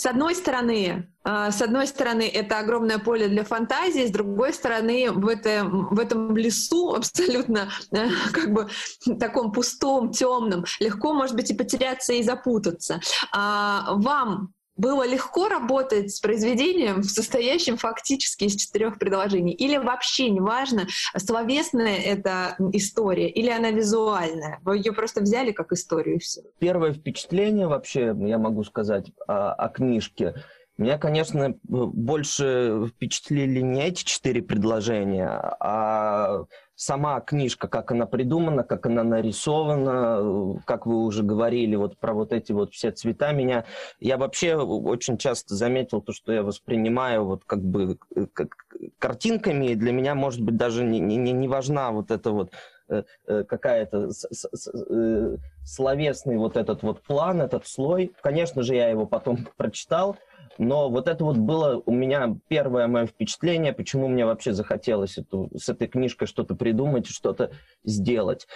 с 0.00 0.06
одной 0.06 0.34
стороны, 0.34 1.12
а, 1.24 1.50
с 1.50 1.60
одной 1.60 1.86
стороны, 1.86 2.26
это 2.26 2.58
огромное 2.58 2.98
поле 2.98 3.28
для 3.28 3.44
фантазии, 3.44 4.06
с 4.06 4.10
другой 4.10 4.54
стороны, 4.54 5.10
в 5.10 5.28
этом, 5.28 5.94
в 5.94 6.00
этом 6.00 6.34
лесу 6.34 6.94
абсолютно 6.94 7.68
э, 7.92 8.08
как 8.32 8.50
бы 8.50 8.70
таком 9.18 9.52
пустом, 9.52 10.10
темном, 10.10 10.64
легко, 10.78 11.12
может 11.12 11.36
быть, 11.36 11.50
и 11.50 11.54
потеряться 11.54 12.14
и 12.14 12.22
запутаться. 12.22 13.02
А 13.30 13.92
вам 13.96 14.54
было 14.80 15.06
легко 15.06 15.48
работать 15.48 16.10
с 16.10 16.20
произведением, 16.20 17.02
состоящим 17.02 17.76
фактически 17.76 18.44
из 18.44 18.56
четырех 18.56 18.98
предложений? 18.98 19.52
Или 19.52 19.76
вообще 19.76 20.30
неважно, 20.30 20.86
словесная 21.16 21.98
это 21.98 22.56
история 22.72 23.28
или 23.28 23.50
она 23.50 23.70
визуальная? 23.70 24.58
Вы 24.62 24.78
ее 24.78 24.92
просто 24.92 25.20
взяли 25.20 25.52
как 25.52 25.72
историю 25.72 26.16
и 26.16 26.18
все? 26.18 26.42
Первое 26.58 26.92
впечатление 26.92 27.66
вообще, 27.66 28.14
я 28.18 28.38
могу 28.38 28.64
сказать, 28.64 29.12
о, 29.26 29.52
о 29.52 29.68
книжке— 29.68 30.34
меня, 30.80 30.98
конечно, 30.98 31.54
больше 31.62 32.86
впечатлили 32.88 33.60
не 33.60 33.82
эти 33.86 34.02
четыре 34.02 34.40
предложения, 34.42 35.28
а 35.60 36.44
сама 36.74 37.20
книжка, 37.20 37.68
как 37.68 37.92
она 37.92 38.06
придумана, 38.06 38.64
как 38.64 38.86
она 38.86 39.04
нарисована, 39.04 40.58
как 40.64 40.86
вы 40.86 41.04
уже 41.04 41.22
говорили 41.22 41.76
вот 41.76 41.98
про 41.98 42.14
вот 42.14 42.32
эти 42.32 42.52
вот 42.52 42.72
все 42.72 42.90
цвета. 42.92 43.32
Меня, 43.32 43.66
я 44.00 44.16
вообще 44.16 44.56
очень 44.56 45.18
часто 45.18 45.54
заметил 45.54 46.00
то, 46.00 46.14
что 46.14 46.32
я 46.32 46.42
воспринимаю 46.42 47.26
вот 47.26 47.44
как 47.44 47.60
бы 47.62 47.98
как 48.32 48.56
картинками, 48.98 49.66
и 49.66 49.74
для 49.74 49.92
меня, 49.92 50.14
может 50.14 50.40
быть, 50.40 50.56
даже 50.56 50.82
не, 50.82 50.98
не, 50.98 51.32
не 51.32 51.48
важна 51.48 51.90
вот 51.90 52.10
эта 52.10 52.30
вот 52.30 52.52
э, 52.88 53.02
э, 53.26 53.44
какая-то 53.44 54.08
э, 54.08 55.36
словесный 55.62 56.38
вот 56.38 56.56
этот 56.56 56.82
вот 56.82 57.02
план, 57.02 57.42
этот 57.42 57.66
слой. 57.66 58.12
Конечно 58.22 58.62
же, 58.62 58.74
я 58.74 58.88
его 58.88 59.04
потом 59.04 59.46
прочитал, 59.58 60.16
но 60.58 60.90
вот 60.90 61.08
это 61.08 61.24
вот 61.24 61.36
было 61.36 61.82
у 61.86 61.92
меня 61.92 62.36
первое 62.48 62.86
мое 62.86 63.06
впечатление, 63.06 63.72
почему 63.72 64.08
мне 64.08 64.26
вообще 64.26 64.52
захотелось 64.52 65.18
эту, 65.18 65.50
с 65.56 65.68
этой 65.68 65.88
книжкой 65.88 66.26
что-то 66.28 66.54
придумать, 66.54 67.06
что-то 67.06 67.52
сделать. 67.84 68.46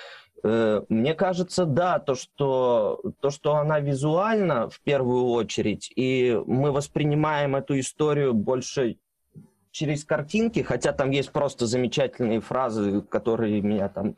Э, 0.42 0.82
мне 0.88 1.14
кажется, 1.14 1.64
да, 1.64 1.98
то 1.98 2.14
что, 2.14 3.00
то, 3.20 3.30
что 3.30 3.56
она 3.56 3.80
визуальна 3.80 4.68
в 4.68 4.80
первую 4.80 5.26
очередь, 5.26 5.90
и 5.96 6.38
мы 6.46 6.70
воспринимаем 6.70 7.56
эту 7.56 7.78
историю 7.78 8.34
больше 8.34 8.98
через 9.74 10.04
картинки, 10.04 10.60
хотя 10.60 10.92
там 10.92 11.10
есть 11.10 11.32
просто 11.32 11.66
замечательные 11.66 12.40
фразы, 12.40 13.02
которые 13.02 13.60
меня 13.60 13.88
там... 13.88 14.14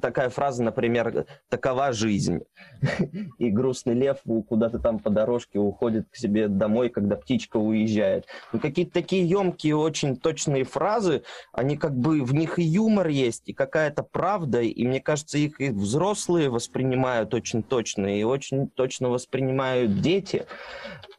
Такая 0.00 0.30
фраза, 0.30 0.62
например, 0.62 1.26
«такова 1.48 1.92
жизнь». 1.92 2.42
И 3.38 3.50
грустный 3.50 3.94
лев 3.94 4.18
куда-то 4.48 4.78
там 4.78 5.00
по 5.00 5.10
дорожке 5.10 5.58
уходит 5.58 6.08
к 6.08 6.14
себе 6.14 6.46
домой, 6.46 6.88
когда 6.88 7.16
птичка 7.16 7.56
уезжает. 7.56 8.26
Ну, 8.52 8.60
какие-то 8.60 8.92
такие 8.92 9.28
емкие, 9.28 9.74
очень 9.74 10.16
точные 10.16 10.62
фразы, 10.62 11.24
они 11.52 11.76
как 11.76 11.96
бы, 11.96 12.22
в 12.22 12.32
них 12.32 12.60
и 12.60 12.62
юмор 12.62 13.08
есть, 13.08 13.42
и 13.46 13.52
какая-то 13.52 14.04
правда, 14.04 14.60
и 14.60 14.86
мне 14.86 15.00
кажется, 15.00 15.36
их 15.36 15.60
и 15.60 15.70
взрослые 15.70 16.48
воспринимают 16.48 17.34
очень 17.34 17.64
точно, 17.64 18.16
и 18.16 18.22
очень 18.22 18.68
точно 18.68 19.08
воспринимают 19.08 20.00
дети. 20.00 20.46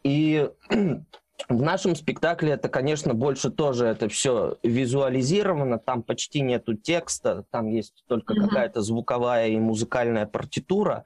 И 0.04 0.50
в 1.50 1.62
нашем 1.62 1.96
спектакле 1.96 2.54
это, 2.54 2.68
конечно, 2.68 3.14
больше 3.14 3.52
тоже 3.52 3.86
это 3.86 4.10
все 4.10 4.58
визуализировано, 4.64 5.80
там 5.80 6.04
почти 6.04 6.42
нету 6.42 6.74
текста, 6.74 7.46
там 7.52 7.68
есть 7.68 8.04
только 8.08 8.34
mm-hmm. 8.34 8.48
какая-то 8.48 8.82
звуковая 8.82 9.48
и 9.50 9.58
музыкальная 9.58 10.26
партитура. 10.26 11.06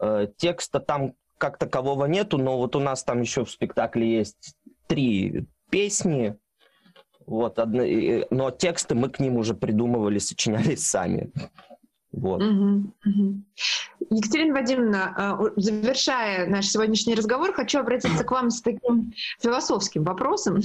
Э, 0.00 0.28
текста 0.36 0.80
там 0.80 1.14
как 1.38 1.58
такового 1.58 2.06
нету, 2.06 2.38
но 2.38 2.56
вот 2.56 2.76
у 2.76 2.80
нас 2.80 3.04
там 3.04 3.20
еще 3.20 3.44
в 3.44 3.50
спектакле 3.50 4.18
есть 4.18 4.54
три 4.86 5.46
песни, 5.70 6.38
вот, 7.26 7.58
одна, 7.58 7.84
но 8.30 8.50
тексты 8.50 8.94
мы 8.94 9.08
к 9.08 9.18
ним 9.18 9.36
уже 9.36 9.54
придумывали, 9.54 10.18
сочиняли 10.18 10.74
сами. 10.76 11.32
Вот. 12.12 12.42
Угу, 12.42 12.92
угу. 13.04 13.42
Екатерина 14.16 14.54
Вадимовна, 14.54 15.14
а, 15.16 15.38
завершая 15.56 16.46
наш 16.46 16.66
сегодняшний 16.66 17.14
разговор, 17.14 17.52
хочу 17.52 17.78
обратиться 17.78 18.24
к 18.24 18.30
вам 18.30 18.50
с 18.50 18.60
таким 18.60 19.12
философским 19.40 20.04
вопросом. 20.04 20.60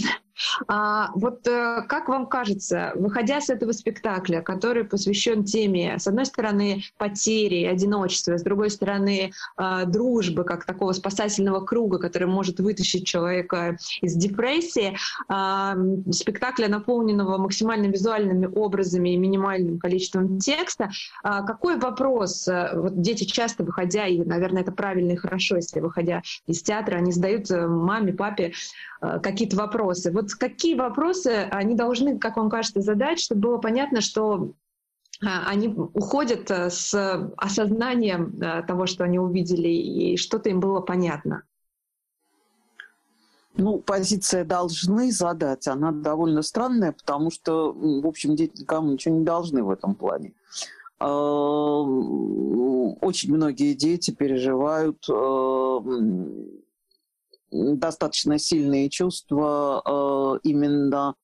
А, 0.68 1.12
вот 1.16 1.48
э, 1.48 1.84
как 1.88 2.08
вам 2.10 2.28
кажется, 2.28 2.92
выходя 2.96 3.42
с 3.42 3.50
этого 3.50 3.72
спектакля, 3.72 4.42
который 4.42 4.84
посвящен 4.84 5.44
теме, 5.44 5.98
с 5.98 6.08
одной 6.08 6.26
стороны, 6.26 6.84
потери, 6.98 7.66
одиночества, 7.66 8.38
с 8.38 8.44
другой 8.44 8.70
стороны, 8.70 9.32
а, 9.58 9.86
дружбы, 9.86 10.44
как 10.44 10.66
такого 10.66 10.94
спасательного 10.94 11.66
круга, 11.66 11.98
который 11.98 12.28
может 12.28 12.60
вытащить 12.60 13.06
человека 13.06 13.78
из 14.02 14.16
депрессии, 14.16 14.98
а, 15.28 15.76
спектакля, 16.12 16.68
наполненного 16.68 17.38
максимально 17.38 17.88
визуальными 17.88 18.46
образами 18.46 19.14
и 19.14 19.18
минимальным 19.18 19.80
количеством 19.80 20.40
текста, 20.40 20.90
какой 21.24 21.78
вопрос, 21.78 22.48
э, 22.48 22.72
вот 22.74 23.02
дети 23.02 23.24
часто 23.24 23.64
выходя, 23.64 24.06
и, 24.08 24.20
наверное, 24.24 24.62
это 24.62 24.72
правильно 24.72 25.14
и 25.14 25.16
хорошо, 25.16 25.56
если 25.56 25.80
выходя 25.80 26.22
из 26.48 26.62
театра, 26.62 26.98
они 26.98 27.12
задают 27.12 27.50
э, 27.52 27.68
маме, 27.68 28.14
папе 28.14 28.54
какие-то 29.00 29.56
вопросы. 29.56 30.12
Вот 30.12 30.32
какие 30.34 30.76
вопросы 30.76 31.48
они 31.52 31.76
должны, 31.76 32.20
как 32.20 32.38
вам 32.38 32.50
кажется, 32.50 32.82
задать, 32.82 33.20
чтобы 33.20 33.42
было 33.42 33.58
понятно, 33.58 34.02
что 34.02 34.54
а, 35.22 35.48
они 35.48 35.68
уходят 35.68 36.50
э, 36.50 36.70
с 36.70 36.94
осознанием 37.38 38.40
э, 38.42 38.64
того, 38.64 38.86
что 38.86 39.04
они 39.04 39.20
увидели, 39.20 39.68
и 39.68 40.18
что-то 40.18 40.50
им 40.50 40.62
было 40.62 40.80
понятно? 40.80 41.44
Ну, 43.58 43.80
позиция 43.80 44.46
«должны 44.46 45.12
задать», 45.12 45.68
она 45.68 45.92
довольно 45.92 46.42
странная, 46.42 46.94
потому 46.94 47.32
что, 47.32 47.74
в 47.74 48.08
общем, 48.08 48.38
дети 48.38 48.62
никому 48.62 48.94
ничего 48.94 49.16
не 49.16 49.26
должны 49.26 49.62
в 49.64 49.70
этом 49.70 49.96
плане. 49.96 50.34
А, 51.00 51.82
очень 53.02 53.34
многие 53.34 53.74
дети 53.74 54.12
переживают 54.12 55.04
э, 55.10 55.14
достаточно 57.52 58.38
сильные 58.38 58.90
чувства 58.90 59.82
э, 59.86 60.40
именно 60.44 61.16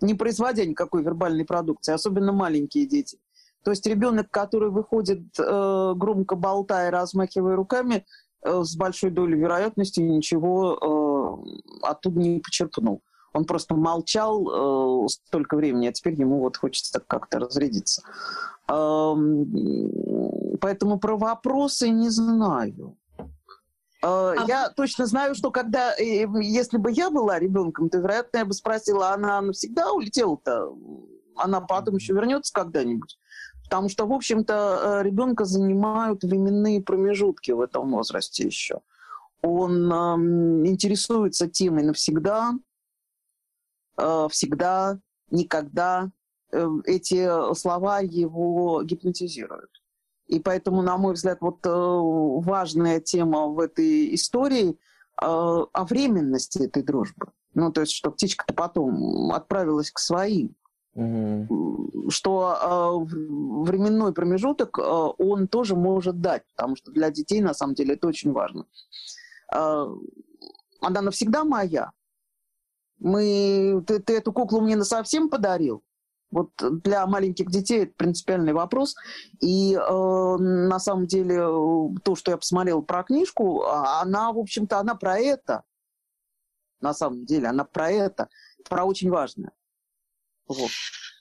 не 0.00 0.14
производя 0.14 0.64
никакой 0.64 1.02
вербальной 1.02 1.44
продукции, 1.44 1.92
особенно 1.92 2.32
маленькие 2.32 2.86
дети. 2.86 3.18
То 3.64 3.72
есть 3.72 3.86
ребенок, 3.86 4.30
который 4.30 4.70
выходит 4.70 5.22
э, 5.38 5.92
громко 5.96 6.36
болтая, 6.36 6.90
размахивая 6.90 7.56
руками, 7.56 8.06
э, 8.42 8.62
с 8.62 8.76
большой 8.76 9.10
долей 9.10 9.36
вероятности 9.36 10.00
ничего 10.00 11.44
оттуда 11.82 12.20
не 12.20 12.40
почерпнул. 12.40 13.02
Он 13.32 13.44
просто 13.44 13.74
молчал 13.74 15.04
э, 15.04 15.08
столько 15.08 15.56
времени, 15.56 15.86
а 15.86 15.92
теперь 15.92 16.14
ему 16.14 16.40
вот 16.40 16.56
хочется 16.56 17.00
как-то 17.00 17.38
разрядиться. 17.38 18.02
Э, 18.68 19.14
поэтому 20.60 20.98
про 20.98 21.16
вопросы 21.16 21.90
не 21.90 22.08
знаю. 22.08 22.96
А... 24.02 24.34
Я 24.46 24.70
точно 24.70 25.06
знаю, 25.06 25.34
что 25.34 25.50
когда, 25.50 25.94
э, 25.94 26.26
если 26.40 26.76
бы 26.76 26.90
я 26.90 27.10
была 27.10 27.38
ребенком, 27.38 27.90
то, 27.90 27.98
вероятно, 27.98 28.38
я 28.38 28.44
бы 28.44 28.52
спросила, 28.52 29.12
она 29.12 29.40
навсегда 29.40 29.92
улетела-то? 29.92 30.74
Она 31.36 31.60
потом 31.60 31.96
еще 31.96 32.12
вернется 32.12 32.52
когда-нибудь? 32.52 33.18
Потому 33.64 33.88
что, 33.88 34.06
в 34.06 34.12
общем-то, 34.12 35.00
э, 35.00 35.02
ребенка 35.04 35.44
занимают 35.44 36.22
временные 36.22 36.80
промежутки 36.80 37.50
в 37.50 37.60
этом 37.60 37.90
возрасте 37.90 38.44
еще. 38.44 38.80
Он 39.42 39.92
э, 39.92 40.68
интересуется 40.68 41.48
темой 41.48 41.84
навсегда, 41.84 42.54
э, 43.96 44.28
всегда, 44.30 44.98
никогда. 45.30 46.10
Э, 46.50 46.66
эти 46.86 47.54
слова 47.54 48.00
его 48.00 48.82
гипнотизируют. 48.82 49.77
И 50.28 50.40
поэтому, 50.40 50.82
на 50.82 50.96
мой 50.98 51.14
взгляд, 51.14 51.38
вот 51.40 51.64
э, 51.64 51.70
важная 51.70 53.00
тема 53.00 53.46
в 53.46 53.58
этой 53.58 54.14
истории 54.14 54.70
э, 54.70 54.74
о 55.20 55.84
временности 55.84 56.64
этой 56.64 56.82
дружбы. 56.82 57.32
Ну, 57.54 57.72
то 57.72 57.80
есть, 57.80 57.92
что 57.92 58.10
птичка-то 58.10 58.52
потом 58.54 59.32
отправилась 59.32 59.90
к 59.90 59.98
своим. 59.98 60.54
Mm-hmm. 60.94 62.10
Что 62.10 62.56
э, 62.60 63.14
временной 63.70 64.12
промежуток 64.12 64.78
э, 64.78 64.82
он 64.82 65.48
тоже 65.48 65.76
может 65.76 66.20
дать, 66.20 66.42
потому 66.54 66.76
что 66.76 66.90
для 66.90 67.10
детей, 67.10 67.40
на 67.40 67.54
самом 67.54 67.74
деле, 67.74 67.94
это 67.94 68.06
очень 68.06 68.32
важно. 68.32 68.66
Э, 69.52 69.86
она 70.80 71.00
навсегда 71.00 71.44
моя. 71.44 71.92
Мы, 72.98 73.82
ты, 73.86 74.00
ты 74.00 74.16
эту 74.16 74.32
куклу 74.32 74.60
мне 74.60 74.76
на 74.76 74.84
совсем 74.84 75.30
подарил? 75.30 75.82
Вот 76.30 76.50
для 76.58 77.06
маленьких 77.06 77.50
детей 77.50 77.84
это 77.84 77.92
принципиальный 77.96 78.52
вопрос. 78.52 78.94
И 79.40 79.74
э, 79.74 80.36
на 80.38 80.78
самом 80.78 81.06
деле 81.06 81.38
то, 82.02 82.14
что 82.14 82.32
я 82.32 82.36
посмотрела 82.36 82.82
про 82.82 83.02
книжку, 83.02 83.62
а, 83.62 84.02
она, 84.02 84.32
в 84.32 84.38
общем-то, 84.38 84.78
она 84.78 84.94
про 84.94 85.18
это. 85.18 85.62
На 86.80 86.92
самом 86.94 87.24
деле, 87.24 87.48
она 87.48 87.64
про 87.64 87.90
это, 87.90 88.28
про 88.68 88.84
очень 88.84 89.10
важное. 89.10 89.52
Вот. 90.46 90.70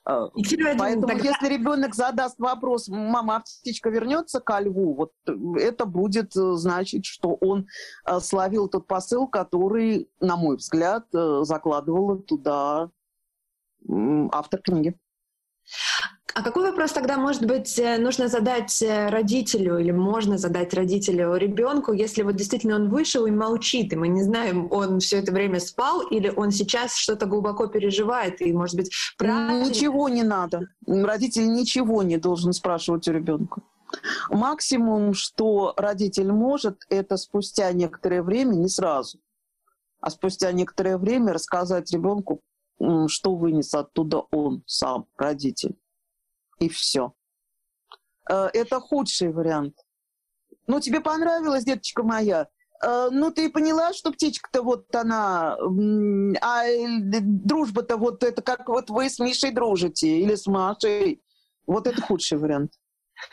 А, 0.10 0.30
поэтому, 0.78 1.08
тогда... 1.08 1.30
если 1.30 1.48
ребенок 1.50 1.93
задаст 1.93 2.39
вопрос, 2.39 2.88
мама, 2.88 3.38
а 3.38 3.39
птичка 3.41 3.89
вернется 3.89 4.39
ко 4.39 4.60
льву, 4.60 4.96
вот 4.96 5.12
это 5.60 5.86
будет 5.86 6.34
э, 6.38 6.54
значить, 6.54 7.06
что 7.06 7.38
он 7.41 7.67
э, 8.06 8.20
словил 8.22 8.70
тот 8.70 8.88
посыл, 8.88 9.28
который, 9.28 10.10
на 10.22 10.38
мой 10.38 10.56
взгляд, 10.56 11.08
э, 11.13 11.39
закладывала 11.43 12.20
туда 12.20 12.89
автор 14.32 14.62
книги. 14.62 14.95
А 16.34 16.43
какой 16.43 16.69
вопрос 16.69 16.91
тогда, 16.91 17.17
может 17.17 17.45
быть, 17.45 17.80
э, 17.80 17.97
нужно 17.97 18.28
задать 18.28 18.80
э, 18.84 19.10
родителю 19.10 19.80
или 19.80 19.89
можно 19.89 20.38
задать 20.38 20.71
родителю 20.76 21.36
ребенку, 21.36 21.93
если 21.93 22.21
вот 22.21 22.36
действительно 22.36 22.76
он 22.76 22.89
вышел 22.89 23.26
и 23.26 23.32
молчит, 23.32 23.91
и 23.91 23.95
мы 23.95 24.08
не 24.08 24.21
знаем, 24.21 24.67
он 24.71 25.00
все 25.00 25.17
это 25.17 25.32
время 25.32 25.60
спал 25.60 26.02
или 26.02 26.30
он 26.30 26.52
сейчас 26.52 26.95
что-то 26.95 27.26
глубоко 27.26 27.65
переживает, 27.65 28.39
и, 28.41 28.54
может 28.54 28.76
быть, 28.76 28.91
правильно... 29.17 29.67
Ничего 29.67 30.10
не 30.10 30.21
надо. 30.21 30.67
Родитель 30.86 31.52
ничего 31.52 32.04
не 32.04 32.17
должен 32.17 32.54
спрашивать 32.54 33.08
у 33.08 33.13
ребенка. 33.13 33.62
Максимум, 34.30 35.15
что 35.15 35.73
родитель 35.76 36.32
может, 36.32 36.84
это 36.89 37.17
спустя 37.17 37.71
некоторое 37.71 38.21
время, 38.21 38.54
не 38.54 38.67
сразу, 38.67 39.19
а 40.02 40.12
спустя 40.12 40.52
некоторое 40.52 41.00
время 41.00 41.34
рассказать 41.34 41.91
ребенку, 41.91 42.41
что 42.80 43.36
вынес 43.36 43.74
оттуда 43.74 44.20
он 44.32 44.63
сам, 44.66 45.08
родитель. 45.18 45.78
И 46.60 46.70
все. 46.70 47.13
Э, 48.30 48.50
это 48.54 48.80
худший 48.80 49.32
вариант. 49.32 49.76
Ну, 50.68 50.80
тебе 50.80 51.00
понравилось, 51.00 51.63
деточка 51.63 52.04
моя? 52.04 52.48
Э, 52.84 53.10
ну, 53.12 53.32
ты 53.32 53.50
поняла, 53.50 53.94
что 53.94 54.12
птичка-то 54.12 54.62
вот 54.63 54.94
она... 54.96 55.58
А 56.42 56.63
дружба-то 57.22 57.98
вот 57.98 58.24
это 58.24 58.42
как 58.42 58.70
вот 58.70 58.90
вы 58.90 59.10
с 59.10 59.20
Мишей 59.20 59.52
дружите 59.52 60.20
или 60.20 60.36
с 60.36 60.48
Машей. 60.48 61.22
Вот 61.66 61.88
это 61.88 62.02
худший 62.02 62.38
вариант. 62.38 62.74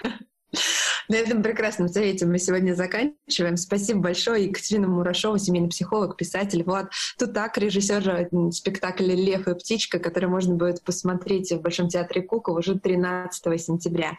На 1.08 1.16
этом 1.16 1.42
прекрасном 1.42 1.88
совете 1.88 2.26
мы 2.26 2.38
сегодня 2.38 2.74
заканчиваем. 2.74 3.56
Спасибо 3.56 4.00
большое 4.00 4.46
Екатерина 4.46 4.88
Мурашова, 4.88 5.38
семейный 5.38 5.68
психолог, 5.68 6.16
писатель. 6.16 6.62
Влад 6.62 6.92
Тутак, 7.18 7.58
режиссер 7.58 8.28
спектакля 8.52 9.14
«Лев 9.14 9.48
и 9.48 9.54
птичка», 9.54 9.98
который 9.98 10.28
можно 10.28 10.54
будет 10.54 10.82
посмотреть 10.82 11.52
в 11.52 11.60
Большом 11.60 11.88
театре 11.88 12.22
Кукол 12.22 12.56
уже 12.56 12.78
13 12.78 13.60
сентября. 13.60 14.16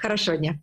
Хорошего 0.00 0.36
дня. 0.36 0.58